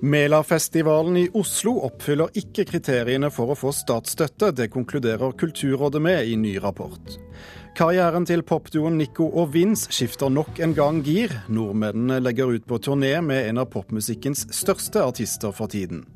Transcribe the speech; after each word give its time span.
Melafestivalen 0.00 1.16
i 1.20 1.26
Oslo 1.36 1.74
oppfyller 1.84 2.30
ikke 2.40 2.64
kriteriene 2.70 3.28
for 3.32 3.52
å 3.52 3.56
få 3.58 3.72
statsstøtte. 3.76 4.48
Det 4.56 4.70
konkluderer 4.72 5.34
Kulturrådet 5.36 6.00
med 6.00 6.30
i 6.30 6.38
ny 6.40 6.54
rapport. 6.62 7.18
Karrieren 7.76 8.24
til 8.26 8.40
popduoen 8.42 8.96
Nico 8.96 9.26
og 9.28 9.52
Vince 9.52 9.92
skifter 9.92 10.32
nok 10.32 10.58
en 10.64 10.72
gang 10.76 11.02
gir. 11.04 11.34
Nordmennene 11.52 12.16
legger 12.24 12.56
ut 12.56 12.64
på 12.68 12.80
turné 12.80 13.12
med 13.20 13.50
en 13.50 13.60
av 13.60 13.68
popmusikkens 13.74 14.46
største 14.56 15.04
artister 15.04 15.52
for 15.52 15.68
tiden. 15.68 16.06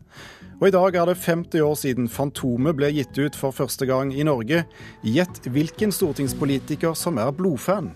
Og 0.63 0.71
i 0.71 0.73
dag 0.73 0.97
er 0.97 1.11
det 1.11 1.19
50 1.21 1.61
år 1.67 1.77
siden 1.77 2.09
Fantomet 2.09 2.79
ble 2.79 2.89
gitt 2.95 3.19
ut 3.21 3.37
for 3.37 3.53
første 3.53 3.85
gang 3.91 4.15
i 4.17 4.25
Norge. 4.25 4.65
Gjett 5.05 5.45
hvilken 5.53 5.93
stortingspolitiker 5.93 6.97
som 6.97 7.21
er 7.21 7.37
blodfan. 7.37 7.93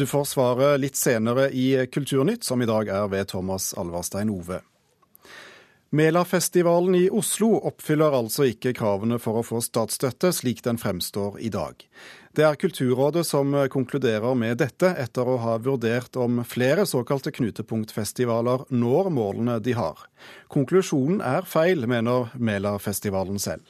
Du 0.00 0.06
får 0.06 0.24
svaret 0.24 0.80
litt 0.80 0.96
senere 0.96 1.50
i 1.52 1.86
Kulturnytt, 1.92 2.44
som 2.44 2.62
i 2.62 2.66
dag 2.66 2.88
er 2.88 3.08
ved 3.12 3.28
Thomas 3.28 3.74
Alverstein 3.76 4.30
Ove. 4.32 4.62
Melafestivalen 5.92 6.94
i 6.96 7.10
Oslo 7.12 7.50
oppfyller 7.68 8.16
altså 8.16 8.46
ikke 8.48 8.72
kravene 8.78 9.18
for 9.20 9.36
å 9.36 9.44
få 9.44 9.60
statsstøtte, 9.60 10.30
slik 10.32 10.62
den 10.64 10.80
fremstår 10.80 11.36
i 11.44 11.50
dag. 11.52 11.84
Det 12.32 12.46
er 12.48 12.56
Kulturrådet 12.56 13.26
som 13.28 13.52
konkluderer 13.68 14.32
med 14.40 14.62
dette, 14.64 14.94
etter 15.04 15.28
å 15.28 15.36
ha 15.44 15.58
vurdert 15.60 16.16
om 16.16 16.40
flere 16.48 16.88
såkalte 16.88 17.34
knutepunktfestivaler 17.36 18.70
når 18.72 19.12
målene 19.12 19.58
de 19.60 19.76
har. 19.76 20.00
Konklusjonen 20.48 21.20
er 21.20 21.44
feil, 21.44 21.84
mener 21.84 22.32
Melafestivalen 22.40 23.36
selv. 23.36 23.68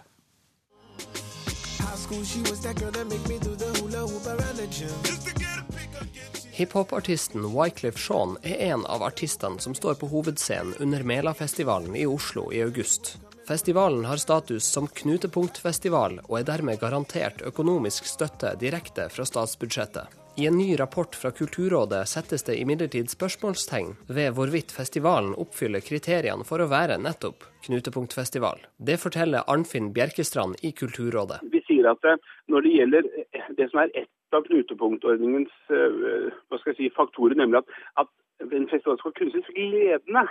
Hiphop-artisten 6.52 7.44
Wyclef 7.54 7.98
Shaun 7.98 8.36
er 8.42 8.72
en 8.72 8.86
av 8.86 9.02
artistene 9.02 9.58
som 9.58 9.74
står 9.74 9.94
på 9.94 10.06
hovedscenen 10.06 10.74
under 10.80 11.02
Melafestivalen 11.02 11.96
i 11.96 12.06
Oslo 12.06 12.52
i 12.52 12.62
august. 12.62 13.16
Festivalen 13.48 14.04
har 14.04 14.16
status 14.16 14.64
som 14.64 14.86
knutepunktfestival, 14.86 16.20
og 16.28 16.36
er 16.38 16.46
dermed 16.46 16.80
garantert 16.80 17.42
økonomisk 17.42 18.06
støtte 18.06 18.52
direkte 18.60 19.08
fra 19.10 19.26
statsbudsjettet. 19.26 20.12
I 20.38 20.46
en 20.46 20.58
ny 20.58 20.76
rapport 20.78 21.16
fra 21.16 21.30
Kulturrådet 21.30 22.04
settes 22.08 22.46
det 22.46 22.60
imidlertid 22.60 23.10
spørsmålstegn 23.10 23.96
ved 24.06 24.36
hvorvidt 24.36 24.70
festivalen 24.72 25.34
oppfyller 25.34 25.82
kriteriene 25.82 26.46
for 26.46 26.62
å 26.62 26.70
være 26.70 27.00
nettopp 27.02 27.42
knutepunktfestival. 27.66 28.62
Det 28.78 29.00
forteller 29.02 29.46
Arnfinn 29.50 29.90
Bjerkestrand 29.92 30.62
i 30.62 30.70
Kulturrådet. 30.72 31.42
Vi 31.50 31.62
sier 31.66 31.90
at 31.90 32.06
når 32.46 32.66
det 32.66 32.76
gjelder 32.78 33.12
det 33.58 33.70
som 33.72 33.82
er 33.82 33.92
ett 34.04 34.12
av 34.36 34.46
knutepunktordningens 34.46 35.52
hva 35.70 36.58
skal 36.58 36.72
jeg 36.72 36.78
si, 36.78 36.90
faktorer, 36.96 37.36
nemlig 37.38 37.62
at, 37.62 37.72
at 38.04 38.52
en 38.52 38.68
festival 38.70 38.98
skal 39.00 39.16
kunstnerisk 39.18 39.56
ledende 39.56 40.26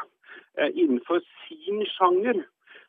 innenfor 0.74 1.22
sin 1.46 1.84
sjanger, 1.96 2.42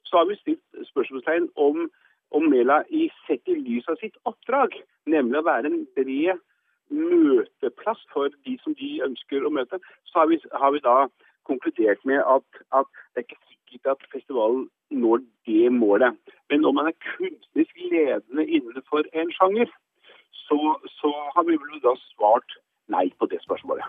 så 0.09 0.21
har 0.21 0.29
vi 0.31 0.39
stilt 0.41 0.87
spørsmålstegn 0.91 1.51
om, 1.57 1.91
om 2.31 2.47
Mela 2.51 2.83
i 2.89 3.09
sett 3.27 3.49
i 3.51 3.59
lys 3.59 3.89
av 3.91 3.99
sitt 4.01 4.17
oppdrag, 4.29 4.75
nemlig 5.07 5.41
å 5.41 5.47
være 5.47 5.71
en 5.71 5.85
bred 5.97 6.41
møteplass 6.91 8.01
for 8.13 8.33
de 8.47 8.57
som 8.65 8.75
de 8.79 8.97
ønsker 9.07 9.47
å 9.47 9.53
møte, 9.55 9.79
så 10.11 10.23
har 10.23 10.31
vi, 10.33 10.41
har 10.53 10.75
vi 10.75 10.83
da 10.85 10.97
konkludert 11.49 12.03
med 12.09 12.23
at, 12.23 12.63
at, 12.77 12.89
det 13.15 13.23
er 13.23 13.29
ikke 13.29 13.43
sikkert 13.51 13.93
at 13.95 14.09
festivalen 14.15 14.67
når 14.91 15.23
det 15.47 15.71
målet. 15.73 16.19
Men 16.51 16.67
om 16.67 16.75
man 16.79 16.91
er 16.91 16.99
kunstnerisk 17.13 17.85
ledende 17.93 18.47
innenfor 18.47 19.07
en 19.13 19.31
sjanger, 19.37 19.71
så, 20.33 20.61
så 21.01 21.13
har 21.35 21.45
vi 21.49 21.57
vel 21.57 21.81
da 21.85 21.95
svart 22.11 22.59
nei 22.91 23.09
på 23.19 23.29
det 23.31 23.43
spørsmålet. 23.45 23.87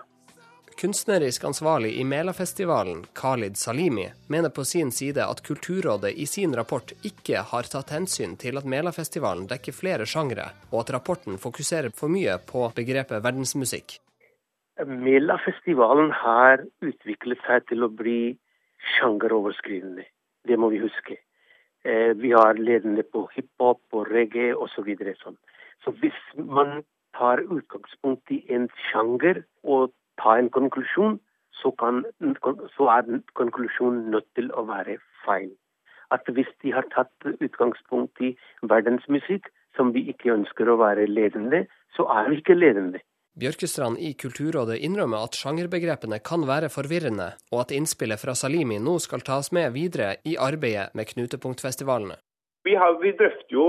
Kunstnerisk 0.82 1.44
ansvarlig 1.44 1.92
i 2.00 2.04
Melafestivalen, 2.04 3.04
Khalid 3.14 3.56
Salimi, 3.56 4.06
mener 4.26 4.50
på 4.50 4.64
sin 4.64 4.90
side 4.90 5.22
at 5.22 5.42
Kulturrådet 5.46 6.10
i 6.16 6.26
sin 6.26 6.56
rapport 6.56 6.94
ikke 7.06 7.44
har 7.50 7.68
tatt 7.70 7.92
hensyn 7.94 8.34
til 8.40 8.58
at 8.58 8.66
Melafestivalen 8.66 9.44
dekker 9.50 9.76
flere 9.76 10.08
sjangre, 10.08 10.48
og 10.72 10.80
at 10.82 10.94
rapporten 10.96 11.38
fokuserer 11.38 11.92
for 11.94 12.10
mye 12.10 12.38
på 12.48 12.64
begrepet 12.74 13.22
verdensmusikk. 13.22 13.98
Melafestivalen 14.82 16.10
har 16.16 16.64
utviklet 16.80 17.44
seg 17.46 17.68
til 17.68 17.84
å 17.84 17.92
bli 17.92 18.32
sjangeroverskridende. 18.96 20.08
Det 20.48 20.58
må 20.58 20.72
vi 20.72 20.80
huske. 20.82 21.20
Vi 22.18 22.30
har 22.32 22.58
ledende 22.58 23.04
på 23.06 23.28
hiphop 23.36 23.91
reggae 24.22 24.54
osv. 24.56 24.88
Så, 24.96 25.14
sånn. 25.24 25.38
så 25.84 25.94
hvis 26.00 26.22
man 26.38 26.82
tar 27.18 27.42
utgangspunkt 27.44 28.30
i 28.32 28.40
en 28.54 28.68
sjanger 28.88 29.42
og 29.62 29.92
tar 30.22 30.40
en 30.40 30.50
konklusjon, 30.54 31.18
så, 31.62 31.70
kan, 31.78 32.02
så 32.76 32.88
er 32.96 33.20
konklusjonen 33.38 34.10
nødt 34.14 34.28
til 34.38 34.50
å 34.56 34.64
være 34.68 34.98
feil. 35.26 35.50
At 36.12 36.26
hvis 36.28 36.50
de 36.64 36.72
har 36.74 36.88
tatt 36.92 37.28
utgangspunkt 37.40 38.20
i 38.20 38.34
verdensmusikk, 38.68 39.48
som 39.76 39.92
vi 39.94 40.04
ikke 40.12 40.34
ønsker 40.34 40.68
å 40.68 40.76
være 40.80 41.08
ledende, 41.08 41.64
så 41.96 42.04
er 42.12 42.28
vi 42.28 42.40
ikke 42.42 42.58
ledende. 42.58 43.00
Bjørkestrand 43.40 43.96
i 43.96 44.10
Kulturrådet 44.20 44.76
innrømmer 44.84 45.24
at 45.24 45.38
sjangerbegrepene 45.40 46.18
kan 46.20 46.42
være 46.44 46.68
forvirrende, 46.68 47.30
og 47.52 47.62
at 47.62 47.72
innspillet 47.72 48.20
fra 48.20 48.34
Salimi 48.36 48.76
nå 48.76 48.98
skal 49.00 49.24
tas 49.24 49.48
med 49.56 49.72
videre 49.72 50.18
i 50.28 50.34
arbeidet 50.36 50.90
med 50.98 51.08
knutepunktfestivalene. 51.14 52.18
Vi, 52.68 52.74
har, 52.76 52.98
vi 53.00 53.14
drøfter 53.16 53.56
jo 53.56 53.64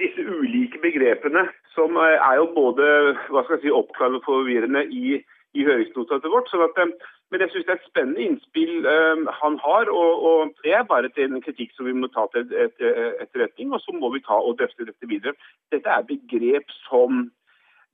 disse 0.00 0.22
ulike 0.22 0.80
begrepene, 0.82 1.46
som 1.74 1.96
er 2.00 2.36
jo 2.40 2.50
både 2.54 2.86
hva 3.30 3.44
skal 3.44 3.56
jeg 3.56 3.66
si, 3.66 3.72
oppklarende 3.74 4.22
og 4.22 4.28
forvirrende 4.28 4.86
i 4.92 5.18
i 5.56 5.64
høringsnotatet 5.66 6.32
vårt. 6.32 6.50
sånn 6.50 6.64
at, 6.66 7.06
men 7.32 7.42
jeg 7.42 7.52
syns 7.52 7.66
det 7.66 7.74
er 7.74 7.80
et 7.80 7.88
spennende 7.88 8.24
innspill 8.26 8.74
um, 8.86 9.24
han 9.40 9.58
har. 9.62 9.90
Og, 9.92 10.26
og, 10.30 10.52
det 10.64 10.74
er 10.76 10.84
bare 10.88 11.10
til 11.16 11.32
en 11.32 11.44
kritikk 11.44 11.72
som 11.76 11.88
vi 11.88 11.96
må 11.96 12.10
ta 12.12 12.26
til 12.32 12.44
et, 12.44 12.54
et, 12.66 12.84
etterretning. 13.24 13.72
Og 13.72 13.82
så 13.84 13.96
må 13.96 14.12
vi 14.14 14.24
ta 14.26 14.38
og 14.38 14.58
drøfte 14.60 14.88
dette 14.88 15.10
videre. 15.10 15.36
Dette 15.74 15.92
er 15.92 16.06
begrep 16.08 16.70
som 16.84 17.26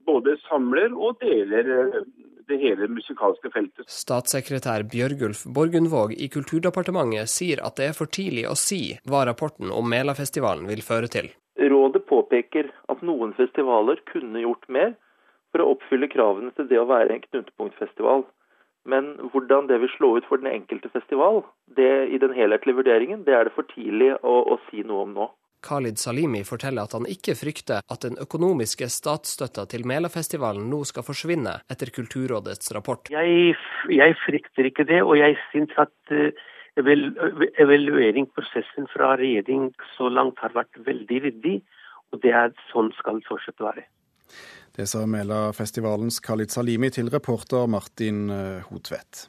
både 0.07 0.35
samler 0.49 0.95
og 0.99 1.21
deler 1.23 1.69
det 2.51 2.59
hele 2.59 2.89
musikalske 2.91 3.53
feltet. 3.55 3.87
Statssekretær 3.87 4.83
Bjørgulf 4.91 5.45
Borgundvåg 5.47 6.17
i 6.19 6.27
Kulturdepartementet 6.33 7.31
sier 7.31 7.63
at 7.63 7.79
det 7.79 7.93
er 7.93 7.95
for 7.97 8.11
tidlig 8.11 8.49
å 8.51 8.59
si 8.59 8.97
hva 9.07 9.23
rapporten 9.31 9.71
om 9.71 9.87
Melafestivalen 9.89 10.67
vil 10.67 10.83
føre 10.83 11.13
til. 11.13 11.31
Rådet 11.63 12.07
påpeker 12.11 12.71
at 12.91 13.03
noen 13.07 13.35
festivaler 13.39 14.01
kunne 14.11 14.43
gjort 14.43 14.69
mer, 14.69 14.95
for 15.53 15.63
å 15.63 15.75
oppfylle 15.75 16.09
kravene 16.11 16.51
til 16.57 16.67
det 16.71 16.81
å 16.81 16.89
være 16.89 17.13
en 17.13 17.27
knutepunktfestival. 17.27 18.25
Men 18.89 19.13
hvordan 19.31 19.69
det 19.71 19.79
vil 19.83 19.93
slå 19.95 20.17
ut 20.17 20.27
for 20.27 20.43
den 20.43 20.51
enkelte 20.51 20.91
festival 20.91 21.45
det 21.77 22.09
i 22.11 22.19
den 22.19 22.35
helhetlige 22.35 22.81
vurderingen, 22.81 23.23
det 23.27 23.37
er 23.37 23.47
det 23.47 23.55
for 23.55 23.69
tidlig 23.71 24.11
å, 24.27 24.35
å 24.55 24.59
si 24.71 24.83
noe 24.87 25.07
om 25.07 25.15
nå. 25.21 25.29
Khalid 25.63 26.01
Salimi 26.03 26.41
forteller 26.43 26.89
at 26.89 26.97
han 26.97 27.07
ikke 27.07 27.37
frykter 27.39 27.85
at 27.87 28.03
den 28.03 28.17
økonomiske 28.19 28.89
statsstøtta 28.91 29.69
til 29.71 29.87
Melafestivalen 29.87 30.65
nå 30.67 30.81
skal 30.89 31.07
forsvinne 31.07 31.61
etter 31.71 31.93
Kulturrådets 31.95 32.73
rapport. 32.75 33.13
Jeg, 33.15 33.55
jeg 33.95 34.17
frykter 34.25 34.67
ikke 34.73 34.89
det, 34.89 34.99
og 35.07 35.15
jeg 35.21 35.39
syns 35.53 35.77
at 35.79 35.95
uh, 36.11 36.35
evalueringsprosessen 36.81 38.89
fra 38.93 39.17
regjering 39.21 39.73
så 39.97 40.09
langt 40.09 40.39
har 40.41 40.53
vært 40.57 40.75
veldig 40.87 41.19
ryddig, 41.27 41.57
og 42.13 42.17
det 42.25 42.33
er 42.37 42.49
sånn 42.71 42.91
skal 42.99 43.21
fortsette 43.29 43.63
å 43.63 43.69
være. 43.71 43.85
Det 44.73 44.87
sa 44.89 45.05
Melafestivalens 45.05 46.21
Khalid 46.25 46.51
Salimi 46.55 46.89
til 46.93 47.11
reporter 47.13 47.69
Martin 47.69 48.31
eh, 48.33 48.65
Hotvedt. 48.71 49.29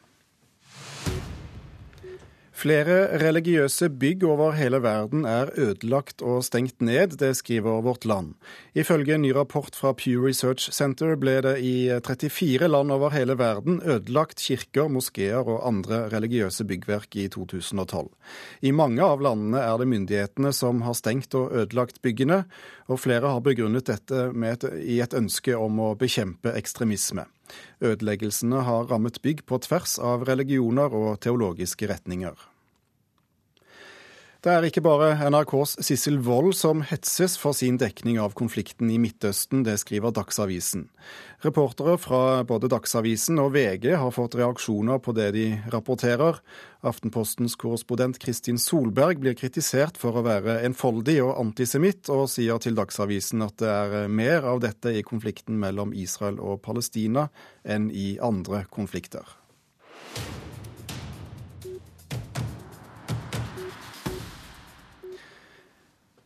Flere 2.63 3.18
religiøse 3.19 3.90
bygg 4.00 4.22
over 4.24 4.53
hele 4.56 4.79
verden 4.79 5.25
er 5.28 5.50
ødelagt 5.59 6.22
og 6.24 6.46
stengt 6.47 6.79
ned, 6.79 7.17
det 7.20 7.34
skriver 7.35 7.82
Vårt 7.84 8.05
Land. 8.08 8.38
Ifølge 8.72 9.17
en 9.17 9.26
ny 9.26 9.34
rapport 9.35 9.76
fra 9.76 9.91
Pew 9.91 10.23
Research 10.23 10.72
Center 10.72 11.17
ble 11.20 11.41
det 11.43 11.58
i 11.59 11.90
34 11.91 12.70
land 12.72 12.93
over 12.96 13.11
hele 13.11 13.35
verden 13.35 13.82
ødelagt 13.84 14.40
kirker, 14.40 14.88
moskeer 14.88 15.43
og 15.43 15.67
andre 15.67 16.05
religiøse 16.14 16.64
byggverk 16.70 17.17
i 17.20 17.28
2012. 17.28 18.08
I 18.61 18.72
mange 18.72 19.03
av 19.03 19.20
landene 19.20 19.59
er 19.59 19.84
det 19.84 19.90
myndighetene 19.91 20.53
som 20.55 20.85
har 20.88 20.96
stengt 20.96 21.35
og 21.35 21.52
ødelagt 21.52 21.99
byggene, 21.99 22.46
og 22.88 23.03
flere 23.03 23.28
har 23.28 23.43
begrunnet 23.43 23.91
dette 23.91 24.29
et, 24.32 24.70
i 24.88 25.02
et 25.03 25.17
ønske 25.20 25.59
om 25.59 25.84
å 25.84 25.91
bekjempe 25.99 26.55
ekstremisme. 26.55 27.28
Ødeleggelsene 27.84 28.64
har 28.64 28.88
rammet 28.88 29.20
bygg 29.20 29.43
på 29.52 29.59
tvers 29.67 29.99
av 29.99 30.23
religioner 30.32 30.96
og 30.96 31.20
teologiske 31.28 31.91
retninger. 31.91 32.53
Det 34.43 34.51
er 34.51 34.66
ikke 34.67 34.81
bare 34.84 35.13
NRKs 35.31 35.78
Sissel 35.87 36.17
Wold 36.19 36.49
som 36.59 36.81
hetses 36.84 37.37
for 37.40 37.55
sin 37.55 37.78
dekning 37.79 38.17
av 38.19 38.34
konflikten 38.35 38.90
i 38.91 38.97
Midtøsten, 38.99 39.61
det 39.63 39.78
skriver 39.79 40.11
Dagsavisen. 40.11 40.90
Reportere 41.45 41.93
fra 41.95 42.41
både 42.43 42.67
Dagsavisen 42.73 43.40
og 43.40 43.53
VG 43.53 43.93
har 44.01 44.11
fått 44.11 44.35
reaksjoner 44.35 44.99
på 44.99 45.13
det 45.16 45.29
de 45.37 45.45
rapporterer. 45.72 46.41
Aftenpostens 46.84 47.55
korrespondent 47.55 48.19
Kristin 48.19 48.59
Solberg 48.59 49.22
blir 49.23 49.37
kritisert 49.40 49.95
for 50.01 50.19
å 50.19 50.25
være 50.28 50.57
enfoldig 50.67 51.22
og 51.23 51.40
antisemitt, 51.40 52.11
og 52.11 52.28
sier 52.34 52.59
til 52.59 52.75
Dagsavisen 52.75 53.45
at 53.47 53.55
det 53.63 53.69
er 53.72 54.11
mer 54.11 54.43
av 54.43 54.59
dette 54.66 54.91
i 54.91 55.05
konflikten 55.07 55.55
mellom 55.63 55.95
Israel 55.95 56.43
og 56.43 56.59
Palestina 56.67 57.29
enn 57.63 57.87
i 57.95 58.17
andre 58.19 58.66
konflikter. 58.67 59.23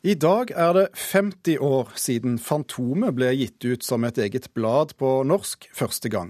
I 0.07 0.13
dag 0.15 0.51
er 0.55 0.69
det 0.73 0.85
50 0.95 1.57
år 1.59 1.89
siden 1.99 2.37
Fantomet 2.39 3.11
ble 3.17 3.27
gitt 3.35 3.65
ut 3.65 3.83
som 3.83 4.05
et 4.07 4.15
eget 4.23 4.45
blad 4.55 4.93
på 5.01 5.09
norsk 5.27 5.65
første 5.75 6.07
gang. 6.13 6.29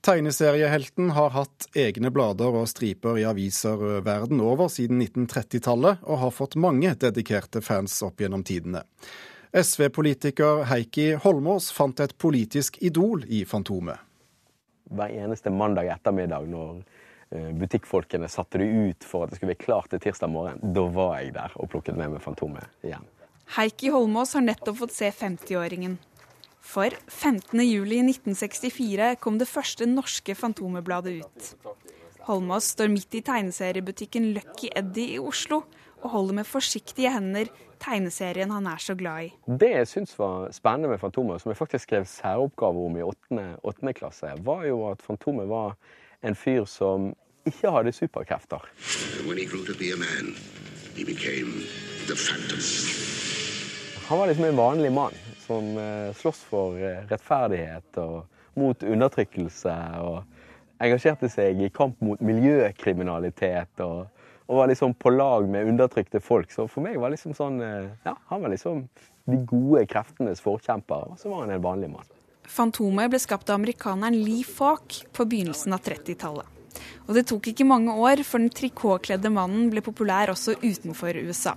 Tegneseriehelten 0.00 1.10
har 1.12 1.34
hatt 1.34 1.66
egne 1.76 2.08
blader 2.14 2.56
og 2.62 2.70
striper 2.70 3.18
i 3.20 3.26
aviser 3.28 4.00
verden 4.06 4.40
over 4.40 4.70
siden 4.72 5.02
1930-tallet, 5.04 6.00
og 6.00 6.22
har 6.22 6.32
fått 6.32 6.56
mange 6.56 6.94
dedikerte 7.02 7.60
fans 7.60 7.98
opp 8.06 8.24
gjennom 8.24 8.46
tidene. 8.46 8.86
SV-politiker 9.52 10.64
Heikki 10.70 11.10
Holmås 11.20 11.68
fant 11.76 12.00
et 12.00 12.16
politisk 12.16 12.80
idol 12.80 13.26
i 13.28 13.42
Fantomet. 13.44 14.00
Hver 14.96 15.12
eneste 15.26 15.52
mandag 15.52 15.92
ettermiddag 15.92 16.48
når 16.48 16.80
butikkfolkene 17.30 18.28
satte 18.30 18.58
det 18.58 18.66
ut 18.66 19.04
for 19.06 19.22
at 19.24 19.30
det 19.30 19.36
skulle 19.38 19.54
være 19.54 19.64
klart 19.64 19.88
til 19.92 20.00
tirsdag 20.02 20.30
morgen, 20.32 20.58
da 20.74 20.82
var 20.90 21.20
jeg 21.20 21.34
der 21.36 21.50
og 21.56 21.70
plukket 21.70 21.96
med 21.98 22.08
meg 22.14 22.22
Fantomet 22.24 22.64
igjen. 22.86 23.04
Heikki 23.56 23.88
Holmås 23.90 24.34
har 24.36 24.44
nettopp 24.46 24.76
fått 24.84 24.94
se 24.94 25.08
50-åringen. 25.14 25.94
For 26.60 26.90
15.07.1964 27.08 29.16
kom 29.22 29.38
det 29.40 29.48
første 29.50 29.84
norske 29.88 30.34
Fantomet-bladet 30.38 31.12
ut. 31.24 31.40
Holmås 32.28 32.64
står 32.76 32.88
midt 32.92 33.14
i 33.18 33.26
tegneseriebutikken 33.26 34.24
Lucky 34.36 34.68
Eddie 34.76 35.14
i 35.16 35.18
Oslo 35.18 35.58
og 36.00 36.08
holder 36.14 36.34
med 36.40 36.46
forsiktige 36.48 37.10
hender 37.12 37.46
tegneserien 37.80 38.52
han 38.52 38.68
er 38.68 38.82
så 38.82 38.96
glad 38.98 39.26
i. 39.26 39.30
Det 39.60 39.70
jeg 39.72 39.88
syns 39.88 40.12
var 40.18 40.50
spennende 40.54 40.92
med 40.92 41.00
Fantomet, 41.00 41.42
som 41.42 41.52
jeg 41.52 41.58
faktisk 41.58 41.88
skrev 41.88 42.06
særoppgave 42.08 42.84
om 42.86 42.98
i 42.98 43.06
åttende 43.06 43.94
klasse, 43.96 44.32
var 44.44 44.66
jo 44.68 44.82
at 44.90 45.02
Fantomet 45.04 45.48
var 45.48 45.76
en 46.20 46.36
fyr 46.36 46.64
som 46.68 47.10
ikke 47.48 47.72
hadde 47.72 47.92
superkrefter. 47.96 48.66
Han 54.08 54.18
var 54.18 54.26
liksom 54.26 54.44
en 54.44 54.56
vanlig 54.56 54.92
mann 54.92 55.16
som 55.46 55.72
sloss 55.74 56.20
slåss 56.20 56.42
for 56.50 56.76
eh, 56.78 57.04
rettferdighet 57.10 57.98
og 58.02 58.26
mot 58.58 58.82
undertrykkelse. 58.82 59.76
og 60.02 60.22
engasjerte 60.80 61.28
seg 61.30 61.60
i 61.60 61.68
kamp 61.74 62.00
mot 62.04 62.20
miljøkriminalitet 62.24 63.82
og, 63.84 64.06
og, 64.46 64.54
var 64.60 64.70
liksom 64.70 64.94
på 64.96 65.12
lag 65.12 65.48
med 65.48 65.68
undertrykte 65.68 66.22
folk. 66.24 66.52
Så 66.52 66.66
for 66.70 66.84
meg 66.84 66.98
var 67.00 67.12
liksom 67.12 67.36
sånn 67.36 67.60
eh, 67.64 67.90
Ja, 68.06 68.16
han 68.30 68.44
var 68.44 68.54
liksom 68.54 68.86
de 69.30 69.38
gode 69.46 69.84
kreftenes 69.86 70.40
forkjemper, 70.42 71.12
og 71.12 71.20
så 71.20 71.30
var 71.30 71.44
han 71.44 71.54
en 71.54 71.62
vanlig 71.64 71.90
mann. 71.92 72.08
Fantomet 72.50 73.10
ble 73.12 73.18
skapt 73.22 73.50
av 73.50 73.60
amerikaneren 73.60 74.16
Lee 74.24 74.42
Falk 74.42 75.04
på 75.14 75.26
begynnelsen 75.30 75.74
av 75.76 75.84
30-tallet. 75.86 76.56
Og 77.06 77.14
det 77.14 77.24
tok 77.30 77.46
ikke 77.50 77.66
mange 77.66 77.94
år 77.94 78.22
før 78.26 78.42
den 78.44 78.52
trikotkledde 78.54 79.30
mannen 79.34 79.68
ble 79.70 79.82
populær 79.86 80.32
også 80.32 80.56
utenfor 80.62 81.18
USA. 81.22 81.54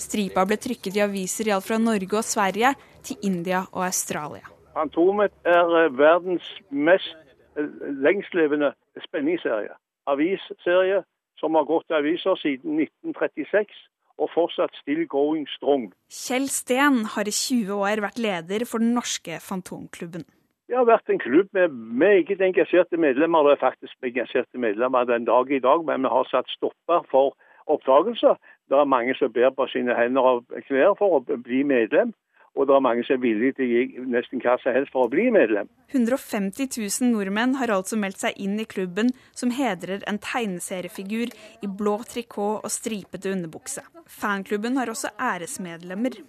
Stripa 0.00 0.44
ble 0.48 0.58
trykket 0.60 0.96
i 0.96 1.04
aviser 1.04 1.48
i 1.48 1.54
alt 1.54 1.66
fra 1.68 1.78
Norge 1.80 2.18
og 2.18 2.24
Sverige 2.24 2.72
til 3.04 3.28
India 3.28 3.62
og 3.72 3.86
Australia. 3.88 4.48
Fantomet 4.72 5.32
er 5.48 5.76
eh, 5.82 5.92
verdens 6.00 6.48
mest 6.70 7.16
eh, 7.60 7.68
lengstlevende 8.04 8.72
spenningsserie. 9.04 9.74
Avisserie 10.08 11.02
som 11.40 11.56
har 11.58 11.68
gått 11.68 11.92
i 11.92 11.98
aviser 11.98 12.38
siden 12.40 12.80
1936 12.80 13.84
og 14.18 14.30
fortsatt 14.34 14.74
still 14.80 15.06
going 15.08 15.48
strong. 15.56 15.90
Kjell 16.12 16.48
Steen 16.52 17.04
har 17.14 17.28
i 17.28 17.34
20 17.34 17.72
år 17.78 18.04
vært 18.04 18.20
leder 18.22 18.66
for 18.68 18.82
den 18.82 18.94
norske 18.96 19.38
Fantomklubben. 19.40 20.26
Det 20.68 20.78
har 20.78 20.86
vært 20.88 21.10
en 21.12 21.20
klubb 21.20 21.48
med 21.52 21.74
meget 22.00 22.40
engasjerte 22.40 22.96
medlemmer. 22.96 23.44
Det 23.44 23.52
er 23.52 23.64
faktisk 23.66 24.06
engasjerte 24.08 24.58
medlemmer 24.58 25.04
den 25.04 25.26
dag 25.28 25.50
i 25.52 25.60
dag, 25.60 25.84
men 25.84 26.06
vi 26.06 26.12
har 26.14 26.28
satt 26.30 26.48
stopper 26.48 27.04
for 27.10 27.34
oppdragelser. 27.66 28.38
Det 28.70 28.78
er 28.78 28.88
mange 28.88 29.14
som 29.18 29.32
ber 29.32 29.50
på 29.52 29.66
sine 29.68 29.92
hender 29.98 30.22
og 30.22 30.62
knær 30.68 30.94
for 30.98 31.18
å 31.18 31.38
bli 31.44 31.60
medlem. 31.68 32.14
Og 32.52 32.66
det 32.68 32.74
er 32.76 32.84
mange 32.84 33.04
som 33.06 33.16
er 33.16 33.22
villige 33.22 33.54
til 33.56 33.64
å 33.64 33.70
gi 33.70 34.02
nesten 34.12 34.42
hva 34.44 34.58
som 34.60 34.74
helst 34.76 34.92
for 34.92 35.06
å 35.06 35.12
bli 35.12 35.30
medlem. 35.32 35.70
150 35.92 36.68
000 36.76 37.08
nordmenn 37.14 37.56
har 37.56 37.72
altså 37.72 37.96
meldt 38.00 38.20
seg 38.20 38.36
inn 38.44 38.58
i 38.60 38.66
klubben, 38.68 39.08
som 39.32 39.54
hedrer 39.56 40.04
en 40.08 40.20
tegneseriefigur 40.20 41.32
i 41.32 41.70
blå 41.80 41.96
trikot 42.08 42.60
og 42.60 42.72
stripete 42.72 43.32
underbukse. 43.32 43.84
Fanklubben 44.04 44.76
har 44.76 44.92
også 44.92 45.14
æresmedlemmer. 45.16 46.20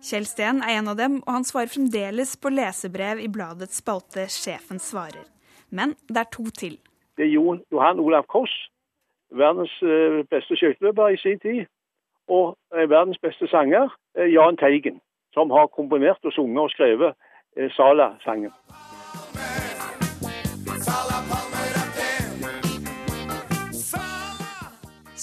Kjell 0.00 0.28
Steen 0.28 0.64
er 0.64 0.78
en 0.78 0.92
av 0.92 0.96
dem, 0.96 1.20
og 1.26 1.32
han 1.38 1.48
svarer 1.48 1.72
fremdeles 1.72 2.36
på 2.40 2.52
lesebrev 2.56 3.20
i 3.20 3.28
bladets 3.32 3.82
spalte 3.82 4.28
Sjefen 4.32 4.80
svarer. 4.80 5.28
Men 5.68 5.92
det 6.08 6.22
er 6.22 6.32
to 6.32 6.48
til. 6.56 6.78
Det 7.16 7.26
er 7.26 7.34
Johan 7.36 8.00
Olav 8.00 8.24
Koss, 8.32 8.52
verdens 9.28 9.72
eh, 9.84 10.22
beste 10.30 10.56
skøyteløper 10.56 11.12
i 11.12 11.20
sin 11.20 11.40
tid, 11.42 11.66
og 12.32 12.56
eh, 12.72 12.88
verdens 12.88 13.20
beste 13.20 13.48
sanger, 13.52 13.92
eh, 14.16 14.32
Jahn 14.32 14.56
Teigen 14.60 15.00
som 15.36 15.52
har 15.52 15.68
komponert 15.68 16.24
og 16.24 16.32
sunget 16.32 16.62
og 16.64 16.72
skrevet 16.72 17.12
eh, 17.58 17.68
Sala-sangen. 17.76 18.54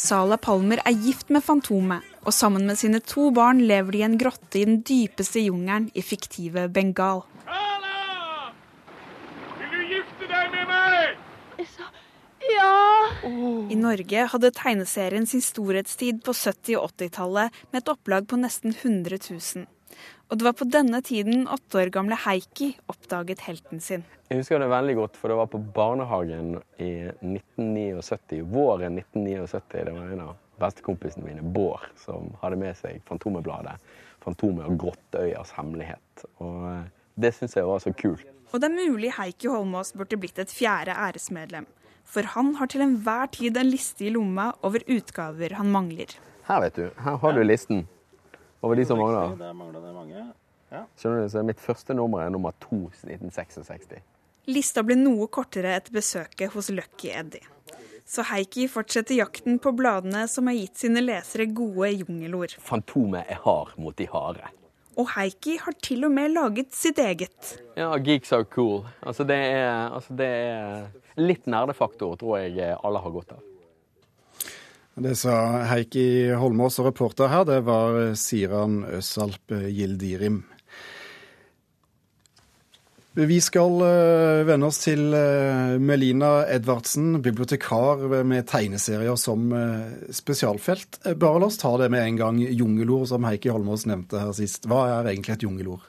Sala 0.04 0.38
Palmer 0.38 0.82
er 0.84 0.98
gift 1.00 1.30
med 1.34 1.42
Fantomet, 1.46 2.04
og 2.28 2.34
sammen 2.36 2.68
med 2.68 2.78
sine 2.78 3.00
to 3.00 3.30
barn 3.34 3.62
lever 3.64 3.96
de 3.96 4.02
i 4.02 4.06
en 4.06 4.18
grotte 4.20 4.60
i 4.60 4.66
den 4.68 4.82
dypeste 4.86 5.42
jungelen 5.42 5.90
i 5.96 6.04
fiktive 6.06 6.68
Bengal. 6.76 7.24
Sala! 7.48 7.98
Vil 9.62 9.74
du 9.74 9.94
gifte 9.96 10.30
deg 10.30 10.50
med 10.54 10.70
meg? 10.70 11.22
Ja. 12.44 12.74
I 13.72 13.78
Norge 13.80 14.26
hadde 14.34 14.52
tegneserien 14.54 15.26
sin 15.26 15.42
storhetstid 15.42 16.20
på 16.26 16.36
70- 16.36 16.82
og 16.82 16.92
80-tallet 16.92 17.64
med 17.72 17.80
et 17.80 17.94
opplag 17.94 18.28
på 18.28 18.38
nesten 18.42 18.76
100 18.76 19.24
000. 19.32 19.64
Og 20.30 20.40
det 20.40 20.48
var 20.48 20.56
på 20.58 20.68
denne 20.70 21.02
tiden 21.06 21.48
åtte 21.52 21.82
år 21.82 21.92
gamle 21.94 22.18
Heikki 22.26 22.72
oppdaget 22.92 23.44
helten 23.48 23.84
sin. 23.84 24.06
Jeg 24.30 24.42
husker 24.42 24.62
det 24.64 24.72
veldig 24.72 24.96
godt, 24.98 25.20
for 25.20 25.30
det 25.30 25.38
var 25.38 25.52
på 25.52 25.62
barnehagen 25.76 26.56
i 26.82 26.92
1979, 27.22 28.42
våren 28.50 28.98
1979. 28.98 29.84
Det 29.86 29.94
var 29.94 30.16
en 30.16 30.26
av 30.26 30.34
bestekompisene 30.64 31.26
mine, 31.26 31.44
Bård, 31.54 31.86
som 32.02 32.34
hadde 32.42 32.60
med 32.62 32.78
seg 32.80 33.02
Fantomet-bladet. 33.10 33.78
'Fantomet 34.24 34.70
og 34.70 34.78
Grottøyas 34.80 35.52
hemmelighet'. 35.58 36.26
Og 36.40 36.60
eh, 36.70 36.84
det 37.20 37.34
syns 37.36 37.58
jeg 37.58 37.68
var 37.68 37.82
så 37.84 37.92
kult. 37.92 38.24
Og 38.54 38.62
det 38.62 38.70
er 38.70 38.92
mulig 38.92 39.16
Heikki 39.18 39.50
Holmås 39.52 39.92
burde 39.98 40.20
blitt 40.22 40.40
et 40.40 40.52
fjerde 40.54 40.94
æresmedlem. 40.94 41.66
For 42.06 42.28
han 42.36 42.54
har 42.60 42.70
til 42.70 42.84
enhver 42.86 43.32
tid 43.34 43.58
en 43.58 43.70
liste 43.72 44.06
i 44.06 44.12
lomma 44.14 44.52
over 44.62 44.84
utgaver 44.92 45.58
han 45.58 45.72
mangler. 45.74 46.14
Her, 46.48 46.62
vet 46.66 46.78
du. 46.78 46.86
Her 47.02 47.18
har 47.22 47.36
du 47.36 47.44
listen 47.44 47.86
over 48.64 48.80
de 48.80 48.86
som 48.88 49.00
mangler. 49.02 49.36
Der 49.40 49.54
mangler 49.58 49.84
det 49.84 49.94
mange. 49.94 50.26
Ja. 50.74 50.84
Skjønner 50.98 51.26
du, 51.26 51.30
så 51.30 51.44
Mitt 51.46 51.62
første 51.62 51.94
nummer 51.98 52.24
er 52.24 52.32
nummer 52.34 52.56
to 52.64 52.88
1966. 52.90 54.00
Lista 54.50 54.84
ble 54.84 54.98
noe 55.00 55.30
kortere 55.32 55.76
etter 55.78 55.94
besøket 55.96 56.52
hos 56.56 56.72
Lucky 56.74 57.12
Eddie. 57.14 57.46
Så 58.04 58.26
Heikki 58.28 58.66
fortsetter 58.68 59.16
jakten 59.16 59.62
på 59.64 59.72
bladene 59.78 60.26
som 60.28 60.50
har 60.50 60.58
gitt 60.58 60.82
sine 60.82 61.04
lesere 61.04 61.46
gode 61.56 61.94
jungelord. 62.02 62.58
Fantomet 62.60 63.30
er 63.32 63.40
hard 63.46 63.78
mot 63.80 63.96
de 63.96 64.10
harde. 64.12 64.50
Og 65.00 65.08
Heikki 65.16 65.56
har 65.64 65.78
til 65.82 66.04
og 66.06 66.12
med 66.14 66.36
laget 66.36 66.76
sitt 66.76 67.00
eget. 67.02 67.56
Ja, 67.80 67.94
Geeks 67.98 68.34
are 68.36 68.46
cool. 68.52 68.84
Altså 69.02 69.24
det 69.26 69.40
er, 69.56 69.88
altså 69.88 70.14
det 70.20 70.28
er 70.28 71.22
litt 71.22 71.48
nerdefaktor, 71.50 72.18
tror 72.20 72.44
jeg 72.44 72.76
alle 72.76 73.02
har 73.02 73.16
godt 73.16 73.34
av. 73.38 73.42
Det 74.94 75.16
sa 75.18 75.36
Heikki 75.72 76.34
Holmås, 76.38 76.78
og 76.78 76.92
reporter 76.92 77.32
her 77.32 77.48
det 77.50 77.64
var 77.66 78.14
Siran 78.20 78.84
Øsalp 78.94 79.50
Gildirim. 79.50 80.44
Vi 83.14 83.38
skal 83.46 83.76
vende 83.78 84.46
venne 84.48 84.70
oss 84.70 84.80
til 84.82 85.14
eh, 85.14 85.76
Melina 85.78 86.48
Edvardsen, 86.50 87.20
bibliotekar 87.22 88.08
med 88.26 88.48
tegneserier 88.50 89.18
som 89.22 89.52
eh, 89.54 90.10
spesialfelt. 90.14 90.98
Bare 91.22 91.42
la 91.42 91.50
oss 91.50 91.60
ta 91.62 91.76
det 91.78 91.92
med 91.94 92.08
en 92.08 92.18
gang. 92.18 92.42
Jungelord, 92.42 93.06
som 93.12 93.26
Heikki 93.30 93.54
Holmås 93.54 93.86
nevnte 93.90 94.22
her 94.22 94.34
sist. 94.34 94.66
Hva 94.70 94.88
er 94.96 95.12
egentlig 95.12 95.36
et 95.36 95.46
jungelord? 95.46 95.86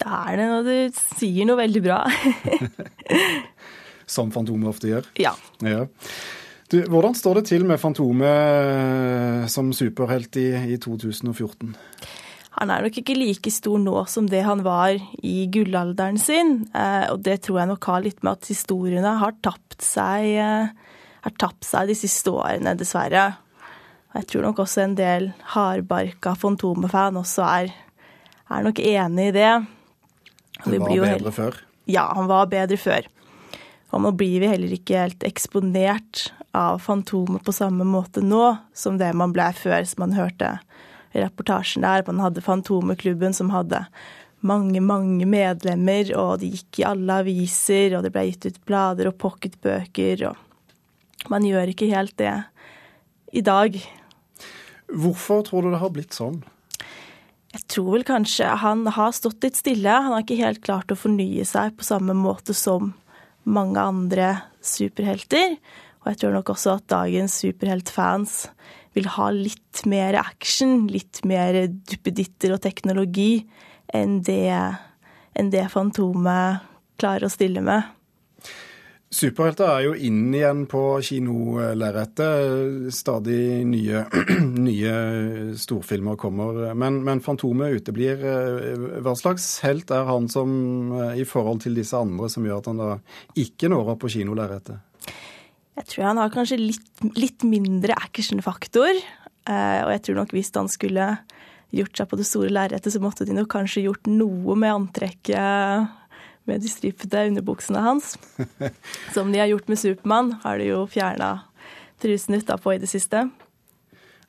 Da 0.00 0.24
er 0.30 0.40
det 0.40 0.48
når 0.48 0.68
du 0.68 1.00
sier 1.18 1.48
noe 1.48 1.60
veldig 1.60 1.84
bra. 1.84 2.00
som 4.16 4.32
Fantomet 4.32 4.72
ofte 4.72 4.88
gjør? 4.88 5.08
Ja. 5.20 5.34
ja. 5.60 5.84
Du, 6.68 6.82
hvordan 6.84 7.14
står 7.16 7.40
det 7.40 7.48
til 7.48 7.64
med 7.64 7.80
Fantomet 7.80 9.48
som 9.48 9.70
superhelt 9.72 10.36
i, 10.36 10.50
i 10.74 10.76
2014? 10.76 11.70
Han 12.58 12.72
er 12.74 12.82
nok 12.84 12.96
ikke 13.00 13.14
like 13.14 13.50
stor 13.54 13.78
nå 13.80 14.02
som 14.10 14.26
det 14.28 14.42
han 14.44 14.64
var 14.66 14.96
i 15.22 15.36
gullalderen 15.54 16.18
sin. 16.20 16.66
Eh, 16.74 17.06
og 17.12 17.22
det 17.24 17.38
tror 17.46 17.62
jeg 17.62 17.70
nok 17.70 17.88
har 17.88 18.02
litt 18.04 18.20
med 18.26 18.34
at 18.34 18.50
historiene 18.50 19.14
har 19.20 19.36
tapt 19.46 19.78
seg, 19.86 20.26
eh, 20.42 20.96
har 21.24 21.36
tapt 21.38 21.64
seg 21.64 21.88
de 21.88 21.96
siste 21.96 22.34
årene, 22.34 22.74
dessverre. 22.76 23.28
Og 24.10 24.20
jeg 24.20 24.30
tror 24.32 24.48
nok 24.48 24.64
også 24.64 24.84
en 24.84 24.96
del 24.98 25.30
hardbarka 25.54 26.34
Fantomet-fan 26.40 27.20
også 27.20 27.46
er, 27.46 27.70
er, 28.50 28.66
nok 28.66 28.82
enig 28.82 29.30
i 29.30 29.36
det. 29.38 29.52
Han 30.64 30.74
var 30.74 30.90
bedre 30.90 31.12
helt... 31.14 31.34
før? 31.38 31.62
Ja, 31.88 32.08
han 32.18 32.28
var 32.28 32.50
bedre 32.50 32.76
før. 32.80 33.06
Og 33.92 34.02
nå 34.04 34.12
blir 34.16 34.42
vi 34.42 34.50
heller 34.50 34.72
ikke 34.74 35.00
helt 35.00 35.24
eksponert 35.24 36.28
av 36.56 36.82
Fantomet 36.84 37.44
på 37.44 37.54
samme 37.56 37.86
måte 37.88 38.20
nå 38.24 38.56
som 38.76 38.98
det 39.00 39.10
man 39.16 39.32
ble 39.32 39.48
før, 39.56 39.84
som 39.88 40.04
man 40.04 40.16
hørte 40.16 40.58
i 41.16 41.22
reportasjen 41.22 41.86
der. 41.86 42.04
Man 42.08 42.20
hadde 42.20 42.44
Fantomeklubben 42.44 43.36
som 43.36 43.52
hadde 43.54 43.86
mange, 44.44 44.80
mange 44.84 45.26
medlemmer, 45.26 46.12
og 46.18 46.42
de 46.42 46.52
gikk 46.52 46.82
i 46.82 46.86
alle 46.86 47.22
aviser, 47.24 47.96
og 47.96 48.04
det 48.04 48.12
ble 48.14 48.28
gitt 48.28 48.46
ut 48.46 48.60
blader 48.68 49.10
og 49.10 49.18
pocketbøker, 49.22 50.28
og 50.30 51.32
man 51.32 51.46
gjør 51.46 51.72
ikke 51.72 51.90
helt 51.90 52.14
det 52.20 52.36
i 53.34 53.42
dag. 53.44 53.74
Hvorfor 54.88 55.42
tror 55.48 55.66
du 55.66 55.72
det 55.72 55.82
har 55.82 55.92
blitt 55.92 56.16
sånn? 56.16 56.38
Jeg 57.56 57.64
tror 57.72 57.90
vel 57.96 58.04
kanskje 58.06 58.46
han 58.62 58.84
har 58.92 59.12
stått 59.16 59.42
litt 59.44 59.56
stille. 59.58 59.90
Han 59.90 60.12
har 60.14 60.22
ikke 60.22 60.38
helt 60.38 60.60
klart 60.64 60.92
å 60.92 60.98
fornye 60.98 61.44
seg 61.48 61.74
på 61.76 61.86
samme 61.86 62.14
måte 62.16 62.54
som 62.56 62.92
mange 63.48 63.80
andre 63.82 64.30
superhelter. 64.64 65.56
Og 66.02 66.12
jeg 66.12 66.20
tror 66.22 66.36
nok 66.36 66.52
også 66.54 66.76
at 66.78 66.88
dagens 66.92 67.40
superheltfans 67.42 68.36
vil 68.96 69.08
ha 69.14 69.28
litt 69.34 69.84
mer 69.88 70.16
action, 70.20 70.86
litt 70.90 71.22
mer 71.28 71.66
duppeditter 71.68 72.54
og 72.54 72.62
teknologi 72.64 73.44
enn 73.94 74.20
det, 74.26 74.54
enn 75.38 75.52
det 75.52 75.68
Fantomet 75.72 76.64
klarer 77.00 77.28
å 77.28 77.32
stille 77.32 77.62
med. 77.64 77.97
Superhelter 79.08 79.64
er 79.72 79.84
jo 79.86 79.94
inn 80.04 80.34
igjen 80.36 80.66
på 80.68 80.82
kinolerretet. 81.00 82.90
Stadig 82.92 83.64
nye, 83.64 84.02
nye, 84.68 84.96
storfilmer 85.56 86.18
kommer. 86.20 86.74
Men, 86.76 87.00
men 87.06 87.22
Fantomet 87.24 87.78
uteblir. 87.80 88.20
Hva 89.00 89.14
slags 89.16 89.46
helt 89.64 89.88
er 89.96 90.04
han 90.10 90.28
som, 90.28 90.50
i 91.16 91.24
forhold 91.24 91.64
til 91.64 91.78
disse 91.80 91.96
andre 91.96 92.28
som 92.28 92.44
gjør 92.44 92.60
at 92.60 92.68
han 92.68 92.82
da 92.82 92.90
ikke 93.40 93.72
når 93.72 93.94
opp 93.94 94.04
på 94.04 94.12
kinolerretet? 94.18 94.84
Jeg 95.78 95.88
tror 95.88 96.10
han 96.10 96.20
har 96.20 96.34
kanskje 96.34 96.58
litt, 96.60 97.04
litt 97.16 97.46
mindre 97.48 97.96
actionfaktor. 97.96 98.92
Eh, 98.92 99.80
og 99.86 99.92
jeg 99.94 100.04
tror 100.04 100.20
nok 100.20 100.34
hvis 100.36 100.52
han 100.58 100.68
skulle 100.68 101.14
gjort 101.72 101.96
seg 101.96 102.10
på 102.10 102.18
det 102.20 102.28
store 102.28 102.52
lerretet, 102.52 102.92
så 102.92 103.00
måtte 103.00 103.24
de 103.28 103.36
nok 103.36 103.48
kanskje 103.52 103.86
gjort 103.86 104.08
noe 104.10 104.56
med 104.58 104.74
antrekket 104.74 105.96
med 106.48 106.64
de 106.64 106.70
stripete 106.72 107.26
underbuksene 107.30 107.82
hans. 107.84 108.16
Som 109.14 109.32
de 109.32 109.42
har 109.42 109.50
gjort 109.50 109.68
med 109.68 109.80
Supermann, 109.80 110.34
har 110.44 110.58
de 110.60 110.70
jo 110.72 110.86
fjerna 110.90 111.34
trusen 112.02 112.38
utapå 112.38 112.74
i 112.74 112.80
det 112.82 112.90
siste. 112.90 113.28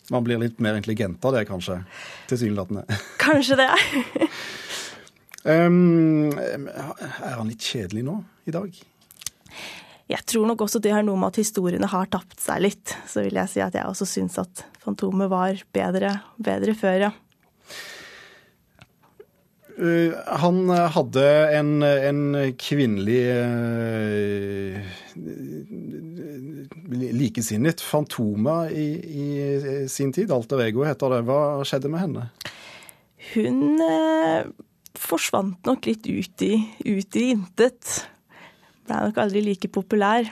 Man 0.09 0.25
blir 0.25 0.41
litt 0.41 0.59
mer 0.63 0.79
intelligent 0.79 1.25
av 1.25 1.35
det, 1.37 1.45
kanskje? 1.45 1.83
Tilsynelatende. 2.29 2.85
Kanskje 3.21 3.59
det. 3.59 3.69
um, 5.45 6.31
er 6.33 7.35
han 7.35 7.51
litt 7.51 7.61
kjedelig 7.61 8.07
nå, 8.07 8.15
i 8.49 8.55
dag? 8.55 8.79
Jeg 10.09 10.25
tror 10.25 10.47
nok 10.49 10.63
også 10.65 10.81
det 10.81 10.95
har 10.95 11.05
noe 11.05 11.19
med 11.21 11.29
at 11.29 11.37
historiene 11.43 11.89
har 11.91 12.09
tapt 12.09 12.39
seg 12.41 12.63
litt. 12.65 12.95
Så 13.05 13.27
vil 13.27 13.37
jeg 13.37 13.51
si 13.51 13.61
at 13.61 13.77
jeg 13.77 13.85
også 13.85 14.07
syns 14.09 14.39
at 14.41 14.65
Fantomet 14.81 15.29
var 15.29 15.61
bedre, 15.75 16.15
bedre 16.41 16.73
før, 16.77 17.03
ja. 17.05 17.11
Uh, 19.79 20.11
han 20.41 20.67
hadde 20.91 21.23
en, 21.55 21.69
en 21.83 22.23
kvinnelig 22.59 23.19
uh, 23.31 24.79
likesinnet, 27.15 27.79
Fantoma, 27.79 28.65
i, 28.67 28.87
i, 28.99 29.27
sin 29.87 30.11
tid. 30.15 30.33
Alter 30.35 30.65
ego 30.65 30.83
heter 30.83 31.15
det. 31.15 31.21
Hva 31.29 31.39
skjedde 31.67 31.91
med 31.93 32.03
henne? 32.03 32.25
Hun 33.31 33.79
uh, 33.79 34.49
forsvant 34.99 35.69
nok 35.69 35.87
litt 35.87 36.09
ut 36.11 36.43
i, 36.43 36.57
ut 36.83 37.19
i 37.21 37.29
intet. 37.37 38.01
Ble 38.89 38.99
nok 39.05 39.21
aldri 39.23 39.45
like 39.45 39.69
populær. 39.71 40.27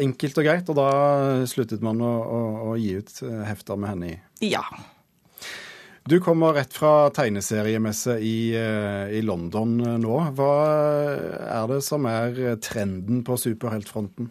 Enkelt 0.00 0.40
og 0.40 0.46
greit, 0.46 0.72
og 0.72 0.78
da 0.78 0.88
sluttet 1.50 1.84
man 1.84 2.00
å, 2.00 2.14
å, 2.24 2.40
å 2.70 2.78
gi 2.80 2.94
ut 3.02 3.20
hefter 3.44 3.76
med 3.76 3.92
henne 3.92 4.10
i? 4.14 4.16
Ja. 4.48 4.64
Du 6.10 6.16
kommer 6.20 6.52
rett 6.52 6.72
fra 6.74 7.10
tegneseriemesse 7.14 8.16
i, 8.18 8.50
i, 9.12 9.20
London 9.22 9.76
nå. 10.02 10.16
Hva 10.34 10.54
er 11.38 11.68
det 11.70 11.76
som 11.86 12.08
er 12.10 12.40
trenden 12.58 13.20
på 13.22 13.36
superheltfronten? 13.38 14.26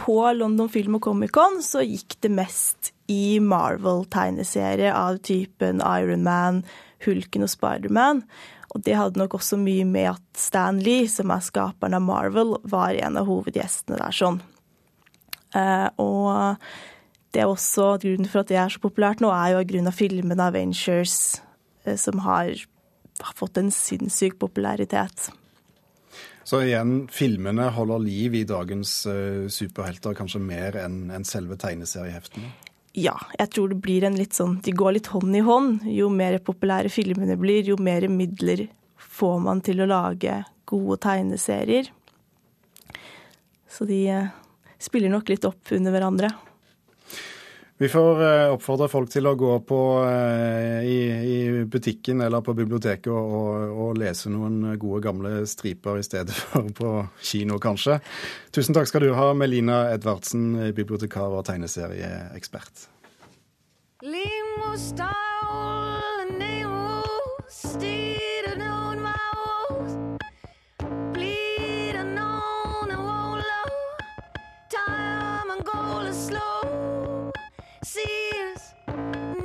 På 0.00 0.16
London 0.32 0.70
Film 0.72 0.96
og 0.96 1.04
Comic-Con 1.04 1.60
så 1.60 1.84
gikk 1.84 2.16
det 2.24 2.32
mest 2.32 2.94
i 3.12 3.36
Marvel-tegneserie 3.36 4.94
av 4.96 5.20
typen 5.28 5.84
Iron 5.84 6.24
Man, 6.24 6.64
Hulken 7.04 7.44
og 7.44 7.52
Spiderman. 7.52 8.24
Og 8.72 8.80
det 8.88 8.96
hadde 8.96 9.20
nok 9.20 9.36
også 9.36 9.60
mye 9.60 9.84
med 9.84 10.14
at 10.14 10.40
Stan 10.40 10.80
Lee, 10.80 11.04
som 11.12 11.28
er 11.36 11.44
skaperen 11.44 12.00
av 12.00 12.06
Marvel, 12.08 12.56
var 12.64 12.96
en 12.96 13.20
av 13.20 13.28
hovedgjestene 13.28 14.00
der 14.00 14.22
sånn. 14.24 14.40
Og 16.00 16.64
det 17.38 17.44
er 17.44 17.52
også 17.52 17.92
grunnen 18.02 18.26
for 18.26 18.42
at 18.42 18.50
det 18.50 18.56
er 18.58 18.72
så 18.74 18.80
populært 18.82 19.20
nå, 19.22 19.28
er 19.30 19.52
jo 19.54 19.66
grunn 19.70 19.86
av 19.86 19.94
filmene 19.94 20.46
Avengers, 20.50 21.38
uh, 21.86 21.94
som 21.94 22.24
har, 22.26 22.50
fått 23.38 23.58
en 23.58 23.70
sinnssyk 23.74 24.36
popularitet. 24.38 25.28
Så 26.46 26.64
igjen, 26.64 27.04
filmene 27.14 27.68
holder 27.74 28.02
liv 28.02 28.34
i 28.40 28.42
dagens 28.46 28.92
uh, 29.06 29.46
superhelter 29.50 30.16
kanskje 30.18 30.40
mer 30.42 30.78
enn 30.82 31.12
en 31.14 31.26
selve 31.26 31.54
tegneserieheftene? 31.62 32.50
Ja, 32.98 33.14
jeg 33.38 33.52
tror 33.54 33.70
det 33.70 33.78
blir 33.84 34.06
en 34.08 34.16
litt 34.18 34.34
sånn 34.34 34.56
De 34.64 34.72
går 34.74 34.96
litt 34.96 35.10
hånd 35.12 35.36
i 35.36 35.44
hånd. 35.44 35.84
Jo 35.86 36.08
mer 36.10 36.40
populære 36.42 36.90
filmene 36.90 37.36
blir, 37.38 37.62
jo 37.70 37.78
mer 37.78 38.08
midler 38.10 38.64
får 38.98 39.38
man 39.46 39.62
til 39.62 39.84
å 39.84 39.90
lage 39.90 40.40
gode 40.66 40.98
tegneserier. 41.06 41.92
Så 43.70 43.86
de 43.86 44.02
spiller 44.82 45.14
nok 45.14 45.30
litt 45.30 45.46
opp 45.46 45.74
under 45.78 45.94
hverandre. 45.94 46.34
Vi 47.78 47.88
får 47.88 48.22
oppfordre 48.56 48.88
folk 48.90 49.10
til 49.12 49.28
å 49.30 49.36
gå 49.38 49.52
på 49.68 49.78
i, 50.82 50.96
i 51.30 51.36
butikken 51.70 52.24
eller 52.26 52.42
på 52.42 52.56
biblioteket 52.58 53.06
og, 53.12 53.70
og, 53.70 53.92
lese 54.00 54.32
noen 54.34 54.74
gode, 54.82 54.98
gamle 55.06 55.44
striper 55.46 56.00
i 56.00 56.06
stedet 56.06 56.34
for 56.40 56.66
på 56.74 56.92
kino, 57.22 57.60
kanskje. 57.62 58.00
Tusen 58.50 58.74
takk 58.74 58.90
skal 58.90 59.06
du 59.06 59.12
ha, 59.14 59.30
Melina 59.30 59.84
Edvardsen, 59.94 60.50
bibliotekar 60.74 61.38
og 61.38 61.46
tegneserieekspert. 61.46 62.88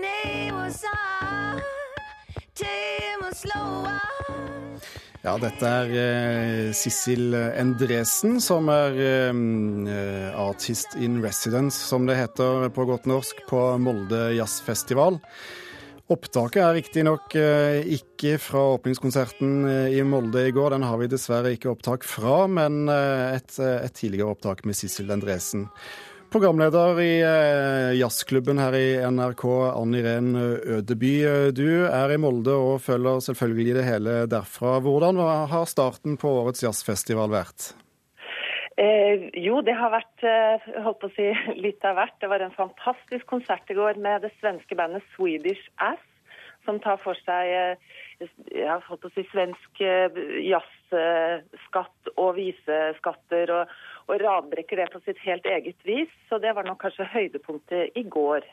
Limo 0.03 0.69
style, 0.69 1.61
nemo, 3.41 3.99
Ja, 5.23 5.37
dette 5.39 5.69
er 5.69 5.93
eh, 5.95 6.73
Sissel 6.75 7.33
Endresen, 7.33 8.41
som 8.43 8.67
er 8.73 8.97
eh, 8.99 9.31
artist 10.35 10.97
in 10.99 11.21
residence, 11.23 11.79
som 11.79 12.05
det 12.09 12.19
heter 12.19 12.69
på 12.75 12.85
godt 12.89 13.07
norsk, 13.09 13.45
på 13.49 13.65
Molde 13.79 14.33
jazzfestival. 14.35 15.21
Opptaket 16.11 16.59
er 16.59 16.73
riktignok 16.75 17.35
eh, 17.39 17.79
ikke 17.95 18.35
fra 18.43 18.65
åpningskonserten 18.75 19.53
eh, 19.71 19.93
i 19.95 20.03
Molde 20.03 20.43
i 20.49 20.51
går, 20.51 20.75
den 20.75 20.83
har 20.83 20.99
vi 20.99 21.07
dessverre 21.07 21.53
ikke 21.55 21.71
opptak 21.71 22.03
fra, 22.03 22.43
men 22.51 22.89
eh, 22.91 23.37
et, 23.37 23.55
et 23.63 23.95
tidligere 23.95 24.35
opptak 24.35 24.65
med 24.67 24.75
Sissel 24.75 25.13
Endresen. 25.15 25.69
Programleder 26.33 26.97
i 26.97 27.11
eh, 27.21 27.91
jazzklubben 27.99 28.57
her 28.57 28.73
i 28.73 28.87
NRK, 29.05 29.43
Ann 29.77 29.93
Irén 29.93 30.31
Ødeby. 30.33 31.11
Du 31.53 31.85
er 31.85 32.09
i 32.09 32.17
Molde 32.17 32.55
og 32.57 32.81
følger 32.81 33.21
selvfølgelig 33.21 33.75
det 33.77 33.83
hele 33.85 34.15
derfra. 34.31 34.79
Hvordan 34.81 35.21
har 35.51 35.69
starten 35.69 36.17
på 36.17 36.31
årets 36.39 36.65
jazzfestival 36.65 37.29
vært? 37.35 37.67
Eh, 38.81 39.29
jo, 39.45 39.59
det 39.61 39.75
har 39.77 39.93
vært 39.93 40.25
eh, 40.25 40.65
holdt 40.81 41.03
på 41.03 41.11
å 41.11 41.13
si, 41.13 41.29
litt 41.67 41.85
av 41.85 41.99
hvert. 41.99 42.17
Det 42.17 42.31
var 42.33 42.41
en 42.41 42.57
fantastisk 42.57 43.29
konsert 43.29 43.69
i 43.69 43.77
går 43.77 44.01
med 44.01 44.25
det 44.25 44.33
svenske 44.39 44.77
bandet 44.79 45.05
Swedish 45.13 45.69
Ass, 45.85 46.01
som 46.65 46.81
tar 46.81 46.97
for 47.03 47.13
seg 47.27 47.53
eh, 47.53 47.93
ja, 48.57 48.79
holdt 48.87 49.05
på 49.05 49.11
å 49.11 49.13
si, 49.13 49.27
svensk 49.29 49.85
eh, 49.85 50.21
jazzskatt 50.49 52.15
og 52.17 52.33
viseskatter. 52.41 53.53
og 53.59 53.77
og 54.07 54.21
radbrekker 54.21 54.81
det 54.81 54.89
på 54.93 55.01
sitt 55.05 55.19
helt 55.23 55.45
eget 55.45 55.79
vis. 55.87 56.11
Så 56.29 56.39
det 56.43 56.53
var 56.55 56.67
nok 56.67 56.81
kanskje 56.83 57.09
høydepunktet 57.13 57.97
i 57.99 58.03
går. 58.03 58.47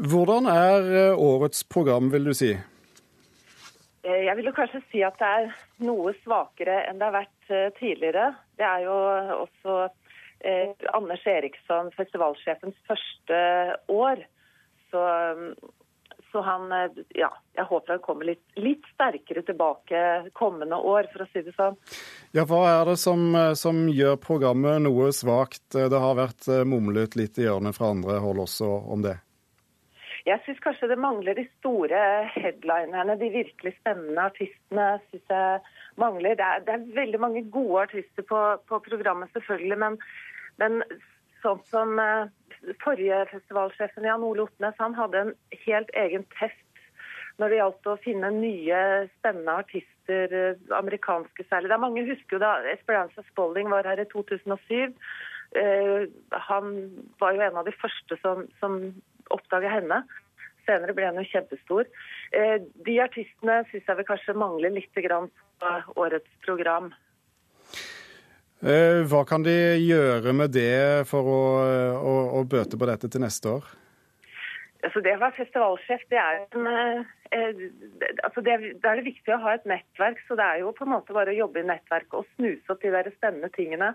Hvordan 0.00 0.46
er 0.50 0.92
eh, 0.96 1.18
årets 1.18 1.64
program, 1.64 2.12
vil 2.12 2.30
du 2.30 2.34
si? 2.36 2.54
Eh, 4.02 4.22
jeg 4.24 4.36
vil 4.36 4.48
jo 4.48 4.56
kanskje 4.56 4.82
si 4.90 5.02
at 5.04 5.18
det 5.20 5.28
er 5.28 5.50
noe 5.84 6.14
svakere 6.22 6.78
enn 6.88 7.00
det 7.00 7.08
har 7.08 7.18
vært 7.18 7.52
eh, 7.52 7.72
tidligere. 7.78 8.30
Det 8.56 8.66
er 8.66 8.86
jo 8.86 8.96
også 9.44 9.76
eh, 10.40 10.72
Anders 10.96 11.26
Eriksson, 11.28 11.92
festivalsjefens 11.98 12.78
første 12.88 13.42
år. 13.92 14.24
Så 14.90 15.02
så 16.32 16.42
han 16.46 16.72
eh, 16.72 17.00
Ja, 17.18 17.30
jeg 17.56 17.66
håper 17.68 17.96
han 17.96 18.04
kommer 18.04 18.28
litt, 18.28 18.42
litt, 18.56 18.84
sterkere 18.94 19.42
tilbake 19.46 20.02
kommende 20.38 20.76
år, 20.76 21.08
for 21.12 21.24
å 21.24 21.28
si 21.32 21.42
det 21.46 21.54
sånn. 21.56 21.78
Ja, 22.36 22.44
Hva 22.48 22.62
er 22.68 22.92
det 22.92 22.98
som, 23.02 23.30
eh, 23.34 23.54
som 23.58 23.86
gjør 23.88 24.20
programmet 24.22 24.82
noe 24.84 25.10
svakt? 25.16 25.66
Det 25.74 26.04
har 26.04 26.18
vært 26.18 26.48
eh, 26.48 26.64
mumlet 26.68 27.18
litt 27.18 27.40
i 27.40 27.48
hjørnet 27.48 27.76
fra 27.76 27.92
andre 27.94 28.20
hold 28.22 28.44
også 28.46 28.70
om 28.94 29.04
det? 29.06 29.18
Jeg 30.28 30.42
syns 30.44 30.60
kanskje 30.60 30.90
det 30.90 31.00
mangler 31.00 31.38
de 31.38 31.46
store 31.58 32.00
headlinerne, 32.34 33.16
de 33.18 33.30
virkelig 33.32 33.72
spennende 33.78 34.26
artistene. 34.28 34.90
Synes 35.08 35.32
jeg 35.32 35.62
mangler. 36.00 36.36
Det 36.36 36.44
er, 36.44 36.66
det 36.66 36.74
er 36.74 36.90
veldig 36.98 37.20
mange 37.22 37.46
gode 37.48 37.86
artister 37.86 38.26
på, 38.28 38.42
på 38.68 38.82
programmet, 38.84 39.32
selvfølgelig. 39.32 39.78
Men, 39.80 39.96
men 40.60 40.82
sånn 41.40 41.64
som 41.72 41.96
forrige 42.82 43.22
festivalsjefen 43.32 44.08
Jan 44.08 44.24
Ole 44.26 44.46
Otnes, 44.46 44.76
han 44.78 44.96
hadde 44.98 45.24
en 45.24 45.32
helt 45.66 45.90
egen 45.98 46.26
test 46.38 46.66
når 47.40 47.52
det 47.52 47.58
gjaldt 47.60 47.88
å 47.88 47.98
finne 48.04 48.30
nye, 48.36 48.78
spennende 49.16 49.56
artister, 49.62 50.32
uh, 50.34 50.76
amerikanske 50.76 51.46
særlig. 51.48 51.70
Det 51.70 51.76
er 51.76 51.84
mange 51.86 52.06
husker 52.08 52.36
jo 52.36 52.42
da 52.42 52.54
Esperanza 52.74 53.24
Spalding 53.30 53.70
var 53.72 53.88
her 53.88 54.02
i 54.02 54.08
2007. 54.12 54.96
Uh, 55.56 56.04
han 56.48 56.74
var 57.22 57.36
jo 57.36 57.46
en 57.46 57.60
av 57.62 57.68
de 57.68 57.76
første 57.80 58.18
som, 58.20 58.44
som 58.60 58.80
oppdaga 59.32 59.72
henne. 59.72 60.02
Senere 60.66 60.94
ble 60.94 61.08
hun 61.08 61.22
jo 61.22 61.28
kjempestor. 61.30 61.88
Uh, 62.36 62.58
de 62.86 62.98
artistene 63.06 63.62
syns 63.70 63.88
jeg 63.88 64.00
vil 64.02 64.10
kanskje 64.12 64.36
mangler 64.36 64.76
litt 64.76 65.00
på 65.00 65.72
årets 66.00 66.36
program. 66.44 66.92
Eh, 68.60 69.02
hva 69.08 69.22
kan 69.24 69.44
de 69.44 69.54
gjøre 69.80 70.34
med 70.36 70.52
det 70.52 71.06
for 71.08 71.24
å, 71.24 71.44
å, 71.96 72.16
å 72.36 72.42
bøte 72.44 72.76
på 72.76 72.88
dette 72.90 73.08
til 73.08 73.24
neste 73.24 73.54
år? 73.56 73.70
Altså 74.84 75.00
det 75.04 75.14
å 75.16 75.20
være 75.20 75.36
festivalsjef, 75.36 76.04
det 76.12 76.20
er, 76.20 76.42
en, 76.56 76.68
eh, 76.68 77.64
altså 78.24 78.44
det, 78.44 78.56
det 78.80 78.90
er 78.90 79.00
det 79.00 79.08
viktig 79.08 79.32
å 79.32 79.40
ha 79.44 79.56
et 79.56 79.66
nettverk. 79.68 80.20
Så 80.28 80.36
det 80.36 80.44
er 80.44 80.62
jo 80.62 80.74
på 80.76 80.84
en 80.84 80.92
måte 80.92 81.16
bare 81.16 81.32
å 81.32 81.40
jobbe 81.40 81.60
i 81.62 81.68
nettverk 81.68 82.16
og 82.16 82.28
snuse 82.34 82.72
opp 82.72 82.84
de 82.84 82.92
der 82.92 83.08
spennende 83.16 83.52
tingene. 83.56 83.94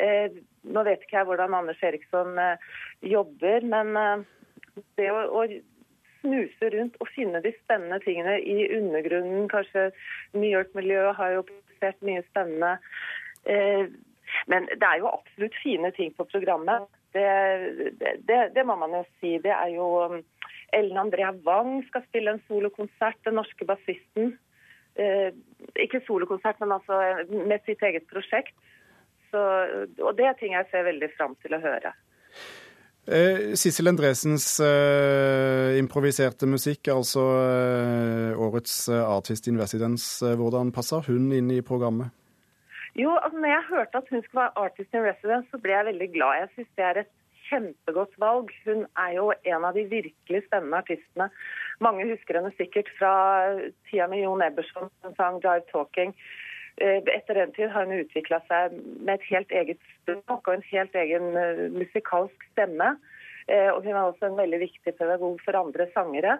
Eh, 0.00 0.36
nå 0.68 0.84
vet 0.86 1.02
ikke 1.04 1.18
jeg 1.18 1.28
hvordan 1.28 1.56
Anders 1.58 1.80
Eriksson 1.84 2.36
eh, 2.38 2.68
jobber, 3.12 3.64
men 3.66 3.96
eh, 3.98 4.26
det 5.00 5.10
å, 5.12 5.24
å, 5.40 5.48
snuse 6.18 6.68
rundt 6.74 6.96
og 6.98 7.08
finne 7.14 7.38
de 7.44 7.52
spennende 7.60 8.00
tingene 8.02 8.36
i 8.42 8.66
undergrunnen. 8.74 9.46
Kanskje 9.52 9.90
New 10.34 10.48
York-miljøet 10.50 11.14
har 11.14 11.36
jo 11.36 11.44
produsert 11.46 12.00
mye 12.04 12.24
spennende. 12.26 12.72
Eh, 13.48 13.86
men 14.50 14.68
det 14.68 14.84
er 14.84 15.00
jo 15.00 15.10
absolutt 15.10 15.56
fine 15.62 15.90
ting 15.96 16.12
på 16.16 16.26
programmet. 16.28 16.88
Det, 17.16 17.28
det, 18.28 18.40
det 18.54 18.64
må 18.68 18.76
man 18.76 18.92
jo 18.98 19.04
si. 19.20 19.38
Det 19.42 19.54
er 19.54 19.72
jo 19.72 19.86
um, 20.04 20.18
Ellen 20.76 21.00
Andrea 21.00 21.32
Wang 21.46 21.80
skal 21.88 22.04
spille 22.08 22.36
en 22.36 22.44
solokonsert, 22.48 23.20
den 23.24 23.38
norske 23.40 23.64
bassisten. 23.68 24.34
Eh, 25.00 25.30
ikke 25.80 26.02
solokonsert, 26.06 26.60
men 26.60 26.76
altså 26.76 27.00
med 27.30 27.64
sitt 27.64 27.82
eget 27.82 28.08
prosjekt. 28.12 28.54
Så, 29.32 29.40
og 30.00 30.14
det 30.16 30.28
er 30.28 30.36
ting 30.38 30.54
jeg 30.56 30.68
ser 30.70 30.86
veldig 30.88 31.10
fram 31.16 31.36
til 31.42 31.56
å 31.56 31.62
høre. 31.64 31.92
Eh, 33.08 33.54
Sissel 33.56 33.88
Endresens 33.88 34.46
eh, 34.60 35.78
improviserte 35.80 36.48
musikk, 36.48 36.90
altså 36.92 37.24
eh, 37.40 38.32
årets 38.36 38.82
eh, 38.92 39.00
artist 39.00 39.48
in 39.48 39.60
residence, 39.60 40.20
eh, 40.24 40.36
hvordan 40.36 40.72
passer 40.76 41.08
hun 41.08 41.30
inn 41.32 41.48
i 41.54 41.62
programmet? 41.64 42.12
Jo, 42.96 43.14
altså 43.16 43.38
når 43.38 43.48
jeg 43.48 43.68
hørte 43.68 43.98
at 43.98 44.10
hun 44.10 44.22
skulle 44.22 44.42
være 44.42 44.64
artist 44.64 44.94
in 44.94 45.04
residence, 45.04 45.50
så 45.50 45.60
ble 45.62 45.72
jeg 45.74 45.88
veldig 45.90 46.08
glad. 46.14 46.40
Jeg 46.40 46.48
syns 46.54 46.74
det 46.76 46.84
er 46.84 47.00
et 47.02 47.14
kjempegodt 47.48 48.16
valg. 48.20 48.50
Hun 48.64 48.84
er 49.04 49.14
jo 49.16 49.30
en 49.52 49.64
av 49.68 49.76
de 49.76 49.84
virkelig 49.90 50.42
spennende 50.46 50.80
artistene. 50.82 51.28
Mange 51.84 52.08
husker 52.10 52.40
henne 52.40 52.52
sikkert 52.56 52.90
fra 52.98 53.12
tida 53.88 54.08
med 54.10 54.22
Jon 54.24 54.44
Ebberson, 54.44 54.90
som 55.02 55.16
sang 55.16 55.40
'Drive 55.40 55.66
Talking'. 55.72 56.14
Eh, 56.78 57.02
etter 57.10 57.34
den 57.34 57.52
tid 57.52 57.72
har 57.74 57.86
hun 57.86 58.00
utvikla 58.04 58.38
seg 58.46 58.76
med 59.02 59.16
et 59.16 59.30
helt 59.32 59.50
eget 59.50 59.80
språk 59.96 60.46
og 60.46 60.54
en 60.54 60.68
helt 60.70 60.94
egen 60.94 61.34
uh, 61.34 61.66
musikalsk 61.74 62.44
stemme. 62.52 62.92
Uh, 63.48 63.70
og 63.74 63.82
hun 63.82 63.96
er 63.96 64.04
også 64.04 64.28
en 64.28 64.38
veldig 64.38 64.60
viktig 64.60 64.94
pedagog 64.94 65.40
for 65.42 65.58
andre 65.58 65.88
sangere. 65.94 66.38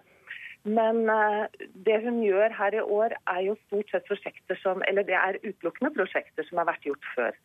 Men 0.67 1.05
uh, 1.07 1.47
det 1.87 2.01
hun 2.05 2.19
gjør 2.25 2.53
her 2.57 2.75
i 2.75 2.83
år, 2.83 3.15
er 3.31 3.45
jo 3.47 3.55
stort 3.67 3.93
sett 3.93 4.09
prosjekter 4.09 4.59
som 4.63 4.83
Eller 4.89 5.07
det 5.07 5.17
er 5.17 5.39
utelukkende 5.45 5.95
prosjekter 5.95 6.47
som 6.49 6.61
har 6.61 6.69
vært 6.73 6.89
gjort 6.89 7.09
før. 7.15 7.39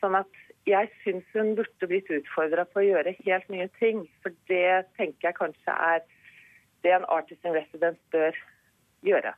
Sånn 0.00 0.16
at 0.20 0.40
jeg 0.68 0.90
syns 1.02 1.26
hun 1.34 1.54
burde 1.58 1.90
blitt 1.90 2.08
utfordra 2.12 2.64
på 2.68 2.82
å 2.82 2.86
gjøre 2.86 3.16
helt 3.24 3.52
nye 3.52 3.68
ting. 3.80 4.04
For 4.22 4.34
det 4.48 4.86
tenker 5.00 5.30
jeg 5.30 5.38
kanskje 5.40 5.76
er 5.76 6.02
det 6.84 6.96
en 6.96 7.08
artist 7.12 7.44
in 7.44 7.56
residence 7.56 8.00
bør 8.14 8.36
gjøre. 9.04 9.34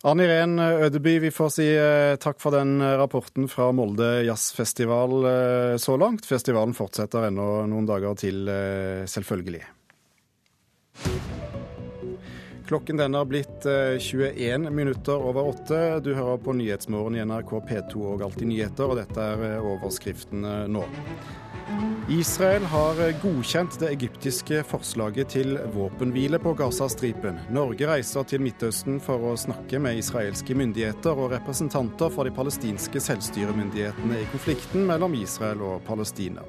Ann 0.00 0.20
Irén 0.24 0.56
Ødeby, 0.56 1.18
vi 1.20 1.30
får 1.34 1.50
si 1.52 1.66
eh, 1.76 2.14
takk 2.16 2.38
for 2.40 2.56
den 2.56 2.78
eh, 2.80 2.94
rapporten 2.96 3.50
fra 3.52 3.66
Molde 3.76 4.22
jazzfestival 4.24 5.26
eh, 5.28 5.74
så 5.76 5.98
langt. 6.00 6.24
Festivalen 6.24 6.72
fortsetter 6.76 7.26
ennå 7.28 7.66
noen 7.68 7.88
dager 7.88 8.16
til, 8.16 8.48
selvfølgelig. 9.04 9.60
Klokken 12.70 13.00
den 13.00 13.14
har 13.18 13.26
blitt 13.26 13.66
21 13.66 14.70
minutter 14.70 15.18
over 15.18 15.48
åtte. 15.50 15.78
Du 16.04 16.12
hører 16.14 16.38
på 16.38 16.54
Nyhetsmorgen 16.54 17.16
i 17.18 17.24
NRK 17.26 17.56
P2 17.66 18.04
og 18.12 18.22
Alltid 18.22 18.46
nyheter, 18.46 18.92
og 18.92 19.00
dette 19.00 19.24
er 19.32 19.58
overskriftene 19.58 20.68
nå. 20.70 20.84
Israel 22.10 22.64
har 22.66 22.98
godkjent 23.22 23.76
det 23.78 23.90
egyptiske 23.94 24.62
forslaget 24.66 25.30
til 25.34 25.58
våpenhvile 25.74 26.40
på 26.42 26.54
Gazastripen. 26.58 27.38
Norge 27.54 27.86
reiser 27.86 28.26
til 28.26 28.42
Midtøsten 28.42 28.98
for 29.02 29.30
å 29.30 29.36
snakke 29.38 29.78
med 29.82 30.00
israelske 30.00 30.56
myndigheter 30.58 31.14
og 31.14 31.30
representanter 31.36 32.10
for 32.10 32.26
de 32.26 32.34
palestinske 32.34 33.02
selvstyremyndighetene 33.04 34.18
i 34.24 34.30
konflikten 34.32 34.88
mellom 34.90 35.14
Israel 35.20 35.62
og 35.68 35.84
Palestina. 35.86 36.42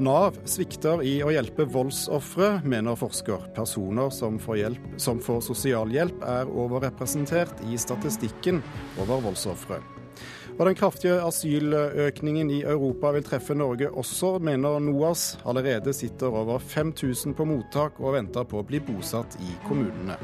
Nav 0.00 0.38
svikter 0.48 1.02
i 1.04 1.18
å 1.20 1.30
hjelpe 1.34 1.66
voldsofre, 1.68 2.62
mener 2.64 2.96
forsker. 2.96 3.44
Personer 3.56 4.08
som 4.14 4.38
får, 4.40 4.56
hjelp, 4.62 4.86
som 4.96 5.20
får 5.20 5.42
sosialhjelp 5.50 6.24
er 6.24 6.48
overrepresentert 6.48 7.60
i 7.68 7.76
statistikken 7.80 8.62
over 9.02 9.20
voldsofre. 9.28 9.82
Og 10.58 10.64
den 10.68 10.76
kraftige 10.76 11.20
asyløkningen 11.24 12.50
i 12.52 12.62
Europa 12.62 13.12
vil 13.16 13.24
treffe 13.26 13.56
Norge 13.56 13.88
også, 13.88 14.38
mener 14.38 14.80
NOAS. 14.84 15.38
Allerede 15.48 15.92
sitter 15.96 16.32
over 16.32 16.58
5000 16.58 17.36
på 17.36 17.48
mottak 17.48 18.00
og 18.00 18.16
venter 18.16 18.48
på 18.48 18.60
å 18.60 18.66
bli 18.68 18.80
bosatt 18.84 19.38
i 19.44 19.56
kommunene. 19.68 20.18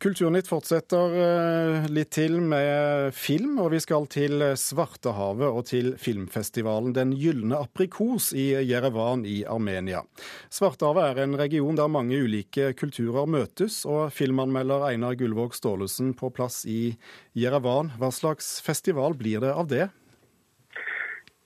Kulturnytt 0.00 0.46
fortsetter 0.48 1.12
eh, 1.20 1.88
litt 1.92 2.14
til 2.16 2.38
med 2.40 3.12
film, 3.12 3.58
og 3.60 3.74
vi 3.74 3.80
skal 3.84 4.06
til 4.08 4.40
Svartehavet 4.56 5.44
og 5.44 5.66
til 5.68 5.90
filmfestivalen 6.00 6.94
Den 6.96 7.12
gylne 7.20 7.58
aprikos 7.60 8.30
i 8.32 8.46
Jerevan 8.64 9.26
i 9.28 9.42
Armenia. 9.44 10.00
Svartehavet 10.48 11.04
er 11.04 11.20
en 11.26 11.36
region 11.36 11.76
der 11.76 11.92
mange 11.92 12.16
ulike 12.16 12.70
kulturer 12.80 13.28
møtes, 13.28 13.82
og 13.84 14.08
filmanmelder 14.16 14.86
Einar 14.88 15.18
Gullvåg 15.20 15.52
Staalesen 15.58 16.14
på 16.16 16.32
plass 16.32 16.62
i 16.64 16.94
Jerevan. 17.36 17.92
Hva 18.00 18.08
slags 18.08 18.56
festival 18.64 19.18
blir 19.20 19.44
det 19.44 19.52
av 19.52 19.68
det? 19.68 19.90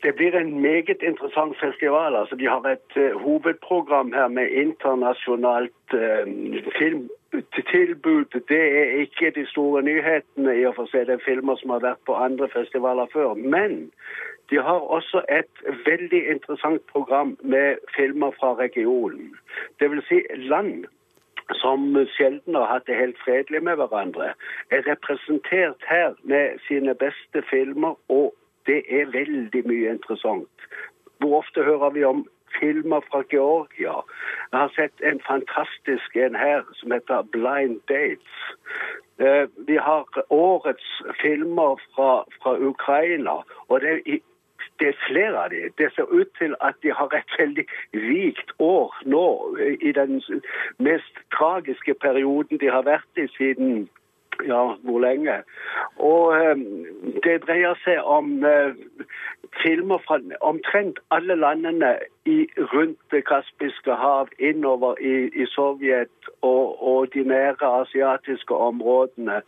Det 0.07 0.15
blir 0.15 0.35
en 0.39 0.55
meget 0.63 1.03
interessant 1.03 1.59
festival. 1.59 2.15
Altså, 2.15 2.39
de 2.39 2.47
har 2.47 2.63
et 2.71 2.97
uh, 3.01 3.19
hovedprogram 3.19 4.15
her 4.15 4.29
med 4.29 4.53
internasjonalt 4.63 5.99
uh, 5.99 6.73
film 6.79 7.09
tilbud 7.71 8.25
det 8.49 8.65
er 8.81 9.01
ikke 9.05 9.31
de 9.35 9.47
store 9.47 9.83
nyhetene 9.83 10.55
i 10.61 10.67
å 10.67 10.75
få 10.77 10.87
se. 10.91 11.05
Det 11.05 11.17
er 11.19 11.25
filmer 11.25 11.57
som 11.61 11.75
har 11.75 11.83
vært 11.85 12.03
på 12.07 12.17
andre 12.17 12.49
festivaler 12.53 13.11
før. 13.13 13.35
Men 13.35 13.91
de 14.51 14.57
har 14.57 14.81
også 14.97 15.23
et 15.29 15.63
veldig 15.87 16.23
interessant 16.35 16.83
program 16.93 17.37
med 17.43 17.81
filmer 17.97 18.31
fra 18.41 18.55
regionen. 18.59 19.33
Dvs. 19.81 20.09
Si 20.09 20.21
land 20.51 20.87
som 21.61 21.97
sjelden 22.17 22.55
har 22.55 22.71
hatt 22.71 22.87
det 22.87 22.97
helt 22.97 23.19
fredelig 23.25 23.63
med 23.63 23.77
hverandre, 23.77 24.33
er 24.71 24.87
representert 24.89 25.85
her 25.89 26.15
med 26.23 26.59
sine 26.69 26.95
beste 26.95 27.43
filmer, 27.51 27.95
og 28.09 28.35
det 28.67 28.81
er 28.89 29.13
veldig 29.13 29.63
mye 29.69 29.91
interessant. 29.97 30.69
Hvor 31.19 31.43
ofte 31.43 31.65
hører 31.65 31.91
vi 31.91 32.05
om 32.05 32.25
filmer 32.61 33.01
fra 33.11 33.23
Georgia. 33.31 33.95
Jeg 34.53 34.61
har 34.61 34.73
sett 34.77 35.01
en 35.11 35.21
fantastisk 35.27 36.17
en 36.17 36.37
her 36.37 36.63
som 36.73 36.93
heter 36.93 37.23
'Blind 37.23 37.81
Dates'. 37.91 38.39
Eh, 39.19 39.47
vi 39.67 39.77
har 39.77 40.05
årets 40.31 41.03
filmer 41.23 41.81
fra, 41.95 42.25
fra 42.43 42.59
Ukraina. 42.59 43.37
og 43.69 43.81
det 43.81 43.91
er, 43.91 44.19
det 44.79 44.89
er 44.89 45.07
flere 45.09 45.45
av 45.45 45.51
dem. 45.51 45.73
Det 45.79 45.93
ser 45.95 46.03
ut 46.03 46.29
til 46.39 46.55
at 46.61 46.75
de 46.83 46.93
har 46.93 47.09
et 47.15 47.35
veldig 47.39 47.67
rikt 47.95 48.51
år 48.59 48.95
nå, 49.05 49.57
i 49.81 49.93
den 49.93 50.23
mest 50.79 51.15
tragiske 51.37 51.95
perioden 51.95 52.59
de 52.59 52.71
har 52.71 52.83
vært 52.83 53.17
i 53.17 53.29
siden 53.37 53.89
ja, 54.47 54.75
hvor 54.83 54.99
lenge. 55.01 55.43
Og 55.97 56.35
eh, 56.37 56.57
det 57.25 57.43
dreier 57.47 57.79
seg 57.85 58.03
om 58.03 58.45
eh, 58.45 58.75
filmer 59.63 60.03
fra 60.07 60.19
omtrent 60.41 60.99
alle 61.15 61.37
landene 61.39 61.97
i, 62.25 62.49
rundt 62.57 62.99
Det 63.11 63.27
kaspiske 63.27 63.93
hav, 63.93 64.29
innover 64.39 64.95
i, 65.01 65.43
i 65.43 65.47
Sovjet 65.47 66.09
og, 66.43 66.83
og, 66.83 67.15
de 67.15 67.23
nære 67.23 67.81
asiatiske 67.81 68.55
områdene. 68.55 69.43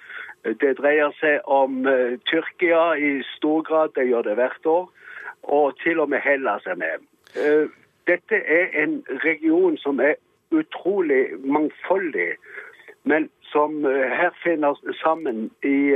Det 0.44 0.78
dreier 0.78 1.10
seg 1.20 1.40
om 1.44 1.86
uh, 1.86 2.18
Tyrkia 2.28 2.92
i 2.94 3.22
stor 3.36 3.62
grad, 3.62 3.88
det 3.96 4.06
gjør 4.08 4.22
det 4.22 4.34
hvert 4.34 4.66
år. 4.66 4.92
Og 5.42 5.78
til 5.82 6.00
og 6.00 6.08
med 6.08 6.18
Hellas 6.18 6.66
er 6.66 6.74
med. 6.74 6.98
Dette 8.06 8.36
er 8.36 8.82
en 8.82 9.04
region 9.24 9.76
som 9.76 10.00
er 10.00 10.14
utrolig 10.50 11.26
mangfoldig, 11.44 12.32
men 13.04 13.30
som 13.42 13.84
her 13.84 14.30
finner 14.42 14.74
sammen 15.02 15.50
i 15.62 15.94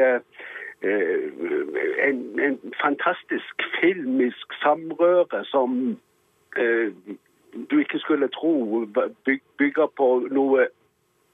en, 2.08 2.40
en 2.40 2.58
fantastisk 2.82 3.62
filmisk 3.80 4.54
samrøre 4.62 5.44
som 5.44 5.98
du 7.70 7.78
ikke 7.78 7.98
skulle 7.98 8.28
tro 8.34 8.84
bygger 9.58 9.90
på 9.96 10.08
noe 10.30 10.68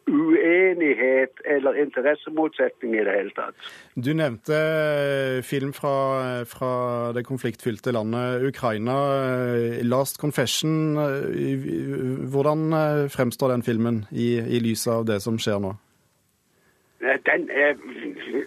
uenighet 0.06 1.40
eller 1.44 1.74
interessemotsetning 1.82 2.94
i 2.94 3.04
det 3.04 3.14
hele 3.16 3.32
tatt. 3.34 3.70
Du 3.98 4.12
nevnte 4.14 4.54
eh, 4.54 5.40
film 5.42 5.72
fra, 5.74 6.44
fra 6.46 7.12
det 7.16 7.24
konfliktfylte 7.26 7.92
landet 7.92 8.46
Ukraina. 8.46 8.94
'Last 9.82 10.22
Confession'. 10.22 10.94
Hvordan 12.30 12.70
fremstår 13.10 13.48
den 13.48 13.62
filmen 13.62 14.04
i, 14.12 14.38
i 14.38 14.62
lys 14.62 14.86
av 14.86 15.06
det 15.10 15.20
som 15.22 15.38
skjer 15.38 15.58
nå? 15.58 15.74
Den 17.26 17.50
er, 17.50 17.74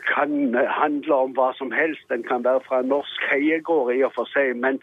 kan 0.10 0.56
handle 0.82 1.16
om 1.16 1.36
hva 1.38 1.52
som 1.58 1.72
helst. 1.72 2.08
Den 2.10 2.24
kan 2.24 2.44
være 2.44 2.64
fra 2.68 2.82
norsk 2.82 3.28
heiegård 3.32 3.94
i 3.94 4.02
og 4.08 4.16
for 4.16 4.32
seg. 4.34 4.56
Men 4.58 4.80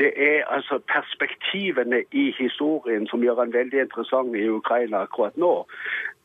det 0.00 0.12
er 0.16 0.44
altså 0.48 0.78
perspektivene 0.96 2.02
i 2.12 2.26
historien 2.38 3.06
som 3.06 3.22
gjør 3.24 3.42
den 3.42 3.52
veldig 3.52 3.80
interessant 3.84 4.36
i 4.36 4.48
Ukraina 4.48 5.02
akkurat 5.04 5.36
nå. 5.36 5.54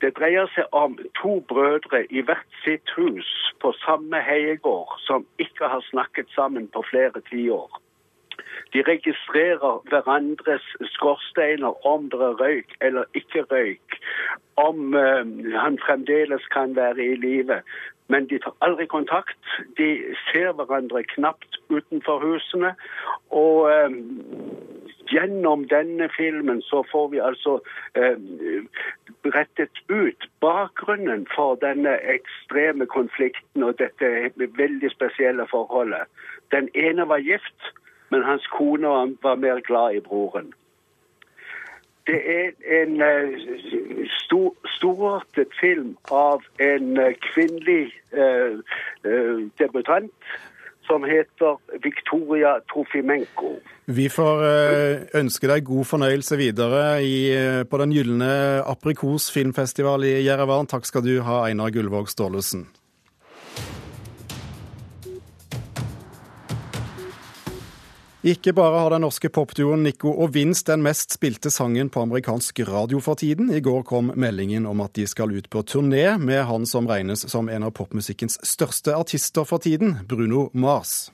Det 0.01 0.13
dreier 0.19 0.47
seg 0.55 0.71
om 0.71 0.95
to 1.21 1.39
brødre 1.49 2.05
i 2.09 2.23
hvert 2.27 2.59
sitt 2.63 2.93
hus 2.97 3.31
på 3.61 3.73
samme 3.83 4.21
heiegård 4.29 4.95
som 5.07 5.27
ikke 5.43 5.67
har 5.73 5.83
snakket 5.91 6.31
sammen 6.35 6.69
på 6.71 6.85
flere 6.91 7.21
tiår. 7.31 7.81
De 8.73 8.83
registrerer 8.87 9.81
hverandres 9.89 10.65
skorsteiner, 10.95 11.85
om 11.87 12.09
det 12.09 12.21
er 12.27 12.39
røyk 12.41 12.75
eller 12.81 13.03
ikke 13.13 13.43
røyk, 13.51 13.99
om 14.55 14.95
uh, 14.95 15.23
han 15.63 15.79
fremdeles 15.85 16.47
kan 16.55 16.75
være 16.75 17.05
i 17.05 17.15
live. 17.15 17.61
Men 18.07 18.27
de 18.29 18.39
tar 18.39 18.53
aldri 18.61 18.85
kontakt. 18.85 19.39
De 19.77 19.87
ser 20.31 20.51
hverandre 20.53 21.03
knapt 21.15 21.59
utenfor 21.69 22.19
husene. 22.21 22.73
Og 23.29 23.69
eh, 23.71 23.95
gjennom 25.13 25.65
denne 25.69 26.09
filmen 26.17 26.61
så 26.65 26.83
får 26.91 27.07
vi 27.13 27.23
altså 27.29 27.57
eh, 27.97 28.19
rettet 29.35 29.81
ut 29.89 30.29
bakgrunnen 30.45 31.25
for 31.35 31.57
denne 31.61 31.97
ekstreme 32.17 32.85
konflikten 32.85 33.65
og 33.65 33.79
dette 33.81 34.31
veldig 34.37 34.91
spesielle 34.93 35.47
forholdet. 35.49 36.05
Den 36.53 36.69
ene 36.75 37.07
var 37.09 37.25
gift 37.25 37.73
men 38.09 38.23
hans 38.23 38.47
kone 38.47 38.87
var 39.21 39.35
mer 39.35 39.59
glad 39.59 39.95
i 39.95 39.99
broren. 39.99 40.53
Det 42.05 42.21
er 42.29 42.51
en 42.81 42.99
uh, 43.01 43.45
stor, 44.21 44.51
storartet 44.77 45.53
film 45.59 45.95
av 46.13 46.43
en 46.61 46.91
uh, 47.01 47.13
kvinnelig 47.31 47.89
uh, 48.13 48.59
debutant 49.57 50.11
som 50.85 51.01
heter 51.01 51.57
Victoria 51.81 52.59
Trofimenko. 52.69 53.55
Vi 53.89 54.05
får 54.13 54.43
ønske 55.17 55.49
deg 55.49 55.65
god 55.65 55.87
fornøyelse 55.89 56.37
videre 56.37 56.83
i, 57.01 57.17
på 57.65 57.79
Den 57.81 57.93
gylne 57.93 58.29
aprikos 58.61 59.31
filmfestival 59.33 60.05
i 60.05 60.19
Jerevan. 60.27 60.69
Takk 60.69 60.85
skal 60.85 61.01
du 61.01 61.15
ha, 61.25 61.39
Einar 61.49 61.73
Gullvåg 61.73 62.11
Staalesen. 62.13 62.67
Ikke 68.25 68.55
bare 68.57 68.79
har 68.81 68.89
den 68.89 69.03
norske 69.05 69.29
popduoen 69.29 69.83
Nico 69.85 70.09
og 70.09 70.31
Vince 70.33 70.65
den 70.65 70.81
mest 70.81 71.13
spilte 71.13 71.51
sangen 71.53 71.91
på 71.93 72.01
amerikansk 72.01 72.63
radio 72.65 72.97
for 72.97 73.19
tiden. 73.21 73.51
I 73.53 73.59
går 73.61 73.83
kom 73.85 74.09
meldingen 74.17 74.65
om 74.65 74.81
at 74.81 74.95
de 74.97 75.05
skal 75.05 75.29
ut 75.29 75.45
på 75.53 75.61
turné 75.61 76.07
med 76.17 76.41
han 76.49 76.65
som 76.65 76.89
regnes 76.89 77.21
som 77.29 77.51
en 77.53 77.67
av 77.67 77.75
popmusikkens 77.77 78.39
største 78.41 78.95
artister 78.97 79.45
for 79.45 79.61
tiden, 79.61 79.99
Bruno 80.09 80.47
Mars. 80.57 81.11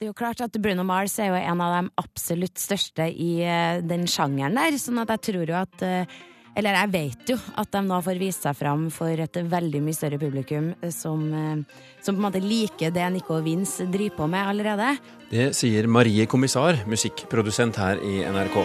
Det 0.00 0.08
er 0.08 0.10
jo 0.10 0.18
klart 0.18 0.42
at 0.42 0.58
Bruno 0.58 0.82
Mars 0.82 1.14
er 1.22 1.30
jo 1.30 1.38
en 1.38 1.62
av 1.62 1.76
de 1.76 1.94
absolutt 2.02 2.58
største 2.58 3.06
i 3.06 3.30
eh, 3.46 3.78
den 3.86 4.08
sjangeren 4.10 4.58
der, 4.58 4.74
sånn 4.82 4.98
at 5.04 5.14
jeg 5.14 5.28
tror 5.30 5.54
jo 5.54 5.60
at 5.62 5.86
eh, 5.86 6.16
eller 6.56 6.78
jeg 6.80 6.92
vet 6.94 7.32
jo 7.34 7.36
at 7.60 7.72
de 7.74 7.82
nå 7.84 8.00
får 8.04 8.20
vist 8.20 8.46
seg 8.46 8.56
fram 8.56 8.88
for 8.94 9.12
et 9.12 9.40
veldig 9.52 9.82
mye 9.84 9.96
større 9.96 10.18
publikum 10.20 10.72
som, 10.94 11.26
eh, 11.32 11.82
som 12.00 12.16
på 12.16 12.20
en 12.22 12.26
måte 12.30 12.42
liker 12.42 12.94
det 12.94 13.06
Nico 13.12 13.40
Vince 13.44 13.86
driver 13.92 14.16
på 14.16 14.30
med 14.32 14.48
allerede. 14.48 14.96
Det 15.30 15.50
sier 15.56 15.86
Marie 15.86 16.26
Kommissar, 16.26 16.80
musikkprodusent 16.88 17.76
her 17.76 18.00
i 18.00 18.22
NRK. 18.24 18.62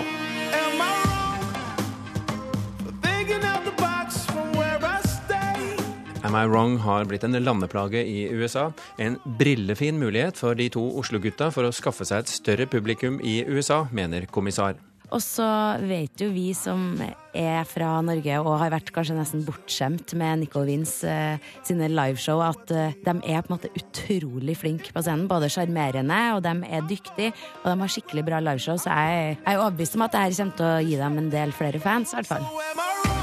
Am 6.23 6.35
I 6.35 6.45
Wrong 6.47 6.77
har 6.79 7.03
blitt 7.09 7.25
en 7.27 7.35
landeplage 7.43 8.05
i 8.07 8.29
USA. 8.31 8.69
En 8.97 9.17
brillefin 9.25 9.99
mulighet 9.99 10.37
for 10.39 10.55
de 10.55 10.69
to 10.71 10.83
Oslo-gutta 11.01 11.49
for 11.51 11.67
å 11.67 11.73
skaffe 11.75 12.07
seg 12.07 12.23
et 12.23 12.31
større 12.31 12.69
publikum 12.71 13.19
i 13.19 13.41
USA, 13.49 13.83
mener 13.91 14.29
kommissar. 14.31 14.79
Og 15.11 15.19
så 15.23 15.47
vet 15.83 16.21
jo 16.23 16.29
vi 16.31 16.51
som 16.55 16.95
er 17.35 17.63
fra 17.67 17.93
Norge 18.03 18.37
og 18.41 18.57
har 18.61 18.73
vært 18.73 18.91
kanskje 18.95 19.15
nesten 19.17 19.43
bortskjemt 19.47 20.15
med 20.19 20.43
Nico 20.43 20.63
Wins 20.67 20.97
eh, 21.07 21.39
sine 21.67 21.89
liveshow, 21.91 22.43
at 22.43 22.71
eh, 22.75 22.97
de 23.03 23.15
er 23.19 23.43
på 23.43 23.51
en 23.51 23.57
måte 23.57 23.71
utrolig 23.75 24.57
flinke 24.59 24.95
på 24.95 25.03
scenen. 25.03 25.29
Både 25.31 25.51
sjarmerende, 25.51 26.21
og 26.35 26.43
de 26.47 26.55
er 26.67 26.87
dyktige, 26.87 27.33
og 27.63 27.71
de 27.71 27.79
har 27.83 27.95
skikkelig 27.95 28.27
bra 28.27 28.43
liveshow. 28.43 28.79
Så 28.79 28.91
jeg, 28.91 29.35
jeg 29.39 29.55
er 29.55 29.63
overbevist 29.63 29.99
om 29.99 30.07
at 30.07 30.15
dette 30.15 30.39
kommer 30.39 30.59
til 30.59 30.69
å 30.69 30.85
gi 30.87 31.01
dem 31.03 31.19
en 31.23 31.33
del 31.33 31.55
flere 31.55 31.83
fans, 31.83 32.15
i 32.15 32.21
hvert 32.21 32.31
fall. 32.31 33.20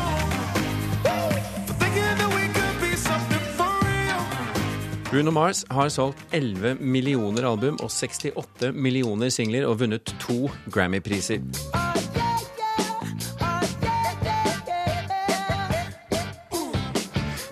Bruno 5.08 5.32
Mars 5.32 5.62
har 5.72 5.88
solgt 5.88 6.20
11 6.36 6.82
millioner 6.84 7.46
album 7.48 7.78
og 7.80 7.88
68 7.88 8.74
millioner 8.76 9.30
singler 9.32 9.64
og 9.64 9.78
vunnet 9.80 10.10
to 10.20 10.50
Grammy-priser. 10.68 11.40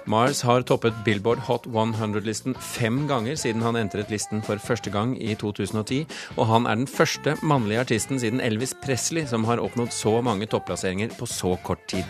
Mars 0.05 0.43
har 0.45 0.67
toppet 0.69 1.01
Billboard 1.09 1.41
Hot 1.49 1.65
100-listen 1.65 2.53
fem 2.61 3.07
ganger 3.09 3.41
siden 3.41 3.65
han 3.65 3.81
entret 3.81 4.13
listen 4.13 4.45
for 4.45 4.61
første 4.61 4.93
gang 4.93 5.17
i 5.17 5.33
2010, 5.35 6.05
og 6.37 6.53
han 6.53 6.69
er 6.69 6.77
den 6.77 6.87
første 6.87 7.39
mannlige 7.41 7.87
artisten 7.87 8.21
siden 8.21 8.45
Elvis 8.45 8.77
Presley 8.85 9.25
som 9.25 9.49
har 9.49 9.65
oppnådd 9.65 9.97
så 9.97 10.19
mange 10.21 10.45
topplasseringer 10.53 11.17
på 11.17 11.25
så 11.25 11.57
kort 11.65 11.89
tid. 11.89 12.05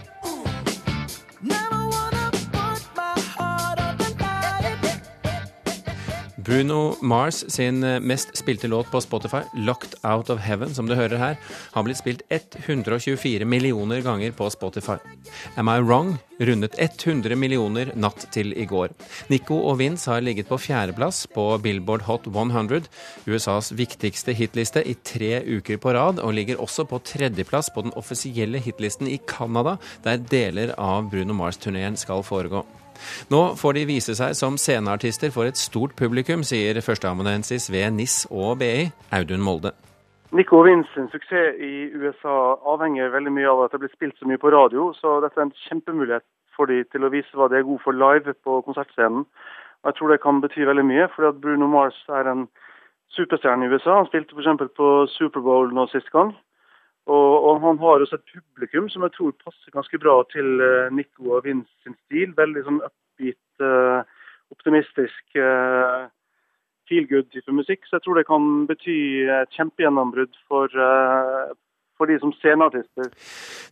Bruno 6.47 6.95
Mars 7.03 7.45
sin 7.51 7.85
eh, 7.85 8.01
mest 8.01 8.37
spilte 8.39 8.69
låt 8.69 8.91
på 8.91 9.01
Spotify, 9.01 9.43
'Locked 9.55 9.95
Out 10.03 10.31
of 10.31 10.41
Heaven', 10.41 10.75
som 10.75 10.87
du 10.87 10.95
hører 10.95 11.19
her, 11.19 11.35
har 11.73 11.83
blitt 11.83 11.99
spilt 11.99 12.23
124 12.31 13.45
millioner 13.45 13.99
ganger 14.01 14.31
på 14.31 14.47
Spotify. 14.55 14.95
'Am 15.57 15.69
I 15.69 15.81
Wrong' 15.83 16.15
rundet 16.39 16.79
100 16.79 17.35
millioner 17.35 17.91
natt 17.97 18.29
til 18.31 18.55
i 18.55 18.65
går. 18.65 18.95
Nico 19.29 19.59
og 19.59 19.81
Vince 19.83 20.07
har 20.07 20.23
ligget 20.23 20.47
på 20.47 20.61
fjerdeplass 20.69 21.27
på 21.35 21.49
Billboard 21.59 22.07
Hot 22.07 22.31
100, 22.31 22.87
USAs 23.27 23.73
viktigste 23.75 24.31
hitliste, 24.33 24.87
i 24.87 24.95
tre 24.95 25.43
uker 25.43 25.83
på 25.83 25.99
rad, 25.99 26.23
og 26.23 26.35
ligger 26.39 26.63
også 26.63 26.87
på 26.87 27.03
tredjeplass 27.03 27.75
på 27.75 27.83
den 27.83 27.97
offisielle 27.99 28.63
hitlisten 28.63 29.11
i 29.11 29.19
Canada, 29.27 29.79
der 30.05 30.23
deler 30.23 30.79
av 30.79 31.11
Bruno 31.11 31.35
Mars-turneen 31.35 31.99
skal 31.99 32.23
foregå. 32.23 32.63
Nå 33.33 33.43
får 33.61 33.79
de 33.79 33.87
vise 33.89 34.15
seg 34.19 34.37
som 34.39 34.59
sceneartister 34.61 35.33
for 35.35 35.49
et 35.49 35.61
stort 35.61 35.97
publikum, 35.99 36.45
sier 36.47 36.81
førsteamanuensis 36.85 37.71
ved 37.73 37.91
NIS 37.99 38.25
og 38.31 38.59
BI, 38.63 38.89
Audun 39.17 39.45
Molde. 39.45 39.73
Nico 40.37 40.59
Wins 40.67 40.89
suksess 41.13 41.61
i 41.63 41.87
USA 41.95 42.57
avhenger 42.67 43.13
veldig 43.15 43.33
mye 43.33 43.49
av 43.49 43.63
at 43.65 43.75
det 43.75 43.85
blir 43.85 43.93
spilt 43.95 44.19
så 44.19 44.27
mye 44.29 44.41
på 44.43 44.51
radio, 44.53 44.91
så 44.99 45.21
dette 45.23 45.39
er 45.41 45.47
en 45.47 45.55
kjempemulighet 45.69 46.27
for 46.57 46.69
de 46.71 46.83
til 46.91 47.05
å 47.07 47.13
vise 47.13 47.37
hva 47.37 47.49
de 47.53 47.61
er 47.61 47.69
gode 47.69 47.85
for 47.85 47.97
live 47.97 48.35
på 48.45 48.61
konsertscenen. 48.67 49.27
Og 49.83 49.91
Jeg 49.91 49.99
tror 49.99 50.13
det 50.13 50.23
kan 50.23 50.41
bety 50.43 50.67
veldig 50.67 50.85
mye, 50.89 51.09
fordi 51.15 51.29
at 51.31 51.41
Bruno 51.41 51.69
Mars 51.71 51.99
er 52.09 52.29
en 52.31 52.49
superstjerne 53.15 53.67
i 53.67 53.71
USA. 53.71 54.01
Han 54.01 54.09
spilte 54.11 54.35
f.eks. 54.35 54.73
på 54.77 54.89
Superbowl 55.15 55.73
nå 55.75 55.87
sist 55.93 56.11
gang. 56.11 56.35
Og, 57.07 57.33
og, 57.47 57.61
han 57.62 57.79
har 57.79 58.03
også 58.03 58.19
et 58.19 58.33
publikum 58.35 58.88
som 58.90 59.05
jeg 59.07 59.14
tror 59.14 59.35
passer 59.45 59.75
ganske 59.75 59.99
bra 60.03 60.16
til 60.33 60.59
uh, 60.59 60.90
Nico 60.90 61.37
og 61.37 61.45
Vince 61.47 61.71
sin 61.85 61.95
stil. 62.07 62.33
Veldig 62.35 62.64
sånn 62.66 62.81
upbeat, 62.83 63.62
uh, 63.62 64.03
optimistisk, 64.55 65.23
uh, 65.38 66.09
feel 66.90 67.07
good-type 67.11 67.55
musikk. 67.55 67.87
Så 67.87 67.99
jeg 68.01 68.07
tror 68.07 68.19
det 68.19 68.27
kan 68.27 68.66
bety 68.66 68.99
et 69.38 69.55
kjempegjennombrudd 69.55 70.35
for, 70.51 70.75
for 71.99 72.11
de 72.11 72.19
som 72.23 72.33
sceneartister. 72.37 73.11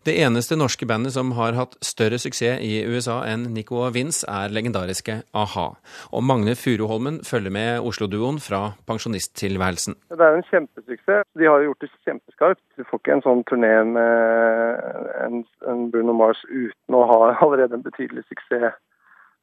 Det 0.05 0.15
eneste 0.21 0.57
norske 0.57 0.87
bandet 0.89 1.15
som 1.17 1.33
har 1.39 1.57
hatt 1.59 1.77
større 1.85 2.19
suksess 2.21 2.63
i 2.65 2.83
USA 2.89 3.21
enn 3.29 3.49
Nico 3.55 3.81
og 3.85 3.95
Vince, 3.97 4.25
er 4.29 4.53
legendariske 4.55 5.21
a-ha. 5.33 5.67
Og 6.13 6.25
Magne 6.25 6.57
Furuholmen 6.59 7.21
følger 7.25 7.55
med 7.55 7.85
Oslo-duoen 7.89 8.41
fra 8.43 8.63
pensjonisttilværelsen. 8.89 9.99
Det 10.11 10.27
er 10.29 10.39
en 10.39 10.49
kjempesuksess. 10.51 11.29
De 11.39 11.49
har 11.49 11.65
gjort 11.67 11.85
det 11.85 11.91
kjempeskarpt. 12.07 12.65
Du 12.77 12.85
får 12.89 13.03
ikke 13.03 13.19
en 13.19 13.27
sånn 13.27 13.45
turné 13.51 13.75
med 13.93 14.91
en, 15.25 15.45
en 15.71 15.87
Bruno 15.93 16.17
Mars 16.17 16.41
uten 16.49 16.99
å 16.99 17.05
ha 17.11 17.21
allerede 17.45 17.79
en 17.79 17.87
betydelig 17.87 18.27
suksess 18.29 18.75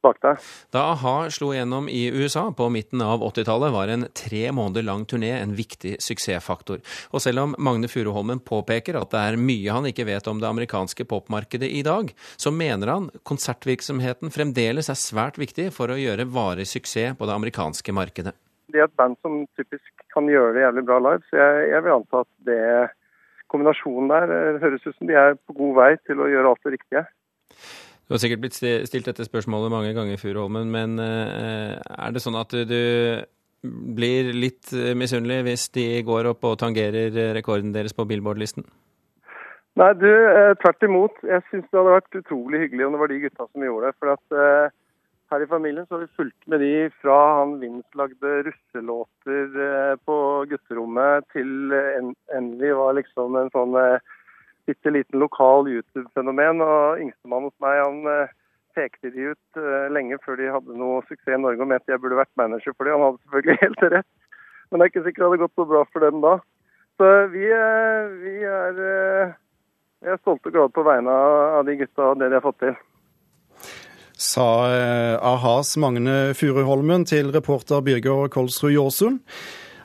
bak 0.04 0.20
deg. 0.24 0.42
Da 0.74 0.84
a-ha 0.92 1.16
slo 1.34 1.52
gjennom 1.56 1.88
i 1.92 2.04
USA 2.14 2.48
på 2.56 2.68
midten 2.74 3.04
av 3.06 3.24
80-tallet, 3.26 3.74
var 3.74 3.92
en 3.94 4.08
tre 4.18 4.44
måneder 4.56 4.86
lang 4.88 5.06
turné 5.10 5.32
en 5.38 5.56
viktig 5.58 5.98
suksessfaktor. 6.04 6.82
Og 7.12 7.24
selv 7.24 7.46
om 7.46 7.56
Magne 7.58 7.90
Furuholmen 7.92 8.44
påpeker 8.46 9.00
at 9.00 9.14
det 9.14 9.24
er 9.24 9.40
mye 9.42 9.78
han 9.78 9.90
ikke 9.90 10.08
vet 10.10 10.30
om 10.32 10.42
det 10.42 10.50
amerikanske 10.50 11.08
popmarkedet 11.10 11.70
i 11.70 11.84
dag, 11.88 12.14
så 12.38 12.54
mener 12.54 12.94
han 12.94 13.10
konsertvirksomheten 13.28 14.34
fremdeles 14.34 14.92
er 14.92 15.00
svært 15.00 15.40
viktig 15.42 15.70
for 15.76 15.92
å 15.92 16.00
gjøre 16.00 16.30
varig 16.32 16.68
suksess 16.70 17.18
på 17.18 17.28
det 17.28 17.38
amerikanske 17.38 17.94
markedet. 17.96 18.34
Det 18.72 18.80
er 18.80 18.88
et 18.88 19.00
band 19.00 19.18
som 19.24 19.44
typisk 19.60 20.04
kan 20.14 20.28
gjøre 20.32 20.56
det 20.56 20.64
jævlig 20.64 20.84
bra 20.88 20.98
live, 21.04 21.24
så 21.30 21.40
jeg, 21.40 21.70
jeg 21.74 21.84
vil 21.86 21.96
anta 21.98 22.22
at 22.24 22.30
det 22.48 22.62
kombinasjonen 23.52 24.12
der 24.12 24.32
eh, 24.36 24.60
høres 24.64 24.86
ut 24.86 24.96
som 24.96 25.10
de 25.10 25.18
er 25.20 25.36
på 25.48 25.56
god 25.58 25.74
vei 25.80 25.90
til 26.08 26.22
å 26.24 26.30
gjøre 26.32 26.54
alt 26.54 26.64
det 26.68 26.76
riktige. 26.78 27.04
Du 28.12 28.18
har 28.18 28.20
sikkert 28.26 28.42
blitt 28.44 28.58
stilt 28.60 29.06
dette 29.08 29.24
spørsmålet 29.24 29.72
mange 29.72 29.94
ganger, 29.96 30.18
Furuholmen, 30.20 30.68
men 30.68 30.98
eh, 31.00 31.78
er 31.80 32.12
det 32.12 32.20
sånn 32.20 32.36
at 32.36 32.52
du 32.52 32.82
blir 33.96 34.34
litt 34.36 34.74
eh, 34.76 34.92
misunnelig 35.00 35.38
hvis 35.46 35.64
de 35.78 35.86
går 36.04 36.28
opp 36.34 36.44
og 36.50 36.58
tangerer 36.60 37.16
rekorden 37.38 37.72
deres 37.72 37.96
på 37.96 38.04
Billboard-listen? 38.10 38.68
Nei, 39.80 39.90
du, 39.96 40.10
eh, 40.12 40.52
tvert 40.60 40.84
imot. 40.90 41.24
Jeg 41.24 41.40
syns 41.54 41.72
det 41.72 41.80
hadde 41.80 41.96
vært 42.02 42.20
utrolig 42.20 42.66
hyggelig 42.66 42.90
om 42.90 42.98
det 42.98 43.04
var 43.06 43.14
de 43.16 43.24
gutta 43.24 43.48
som 43.48 43.68
gjorde 43.70 43.88
det. 43.88 44.00
For 44.04 44.18
at 44.18 44.76
her 45.32 45.48
i 45.48 45.52
familien 45.56 45.88
så 45.88 45.96
har 45.96 46.04
vi 46.04 46.20
fulgt 46.20 46.52
med 46.52 46.66
de 46.68 46.76
fra 47.00 47.18
han 47.40 47.62
Vince 47.64 47.96
lagde 47.96 48.38
russelåter 48.50 49.96
på 50.04 50.18
gutterommet, 50.52 51.32
til 51.32 51.72
endelig 52.36 52.76
var 52.76 53.00
liksom 53.00 53.40
en 53.40 53.56
sånn 53.56 53.80
bitte 54.72 54.94
liten 54.94 55.20
lokal 55.22 55.68
YouTube-fenomen. 55.70 56.64
Og 56.66 57.04
yngstemann 57.04 57.48
hos 57.50 57.58
meg 57.64 57.80
han 57.82 58.00
eh, 58.10 58.34
pekte 58.78 59.12
de 59.14 59.32
ut 59.34 59.60
eh, 59.60 59.88
lenge 59.94 60.20
før 60.26 60.40
de 60.40 60.52
hadde 60.56 60.80
noe 60.80 61.04
suksess 61.10 61.36
i 61.36 61.42
Norge 61.42 61.64
og 61.64 61.72
mente 61.72 61.92
jeg 61.92 62.02
burde 62.04 62.20
vært 62.22 62.40
manager 62.40 62.76
for 62.76 62.88
dem. 62.88 62.98
Han 62.98 63.10
hadde 63.10 63.24
selvfølgelig 63.26 63.60
helt 63.66 63.86
rett, 63.98 64.10
men 64.70 64.80
det 64.80 64.86
er 64.86 64.94
ikke 64.94 65.06
sikkert 65.08 65.24
det 65.24 65.30
hadde 65.30 65.44
gått 65.46 65.60
så 65.60 65.68
bra 65.74 65.84
for 65.92 66.08
dem 66.08 66.24
da. 66.24 66.36
Så 67.02 67.10
vi, 67.34 67.48
eh, 67.56 68.14
vi 68.22 68.36
er, 68.46 68.80
er 70.06 70.22
stolte 70.22 70.52
og 70.52 70.56
glade 70.56 70.76
på 70.76 70.86
vegne 70.88 71.18
av 71.60 71.68
de 71.68 71.78
gutta 71.82 72.14
og 72.14 72.22
det 72.22 72.32
de 72.32 72.40
har 72.40 72.46
fått 72.46 72.64
til. 72.64 72.80
Sa 74.22 74.46
a-has 75.18 75.74
Magne 75.82 76.36
Furuholmen 76.38 77.08
til 77.10 77.32
reporter 77.34 77.82
Birger 77.82 78.30
Kolsrud 78.30 78.76
Jåsund. 78.76 79.24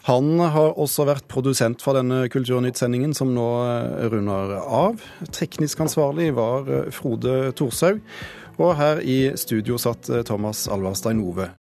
Han 0.07 0.39
har 0.39 0.77
også 0.79 1.03
vært 1.09 1.27
produsent 1.27 1.83
for 1.83 1.99
denne 1.99 2.29
Kulturnytt-sendingen 2.31 3.15
som 3.17 3.33
nå 3.35 3.47
runder 4.13 4.53
av. 4.63 5.03
Teknisk 5.35 5.83
ansvarlig 5.83 6.29
var 6.37 6.69
Frode 6.95 7.51
Thorshaug. 7.59 7.99
Og 8.57 8.77
her 8.79 9.03
i 9.03 9.19
studio 9.35 9.81
satt 9.83 10.07
Thomas 10.29 10.69
Alvarstein 10.71 11.19
Ove. 11.27 11.51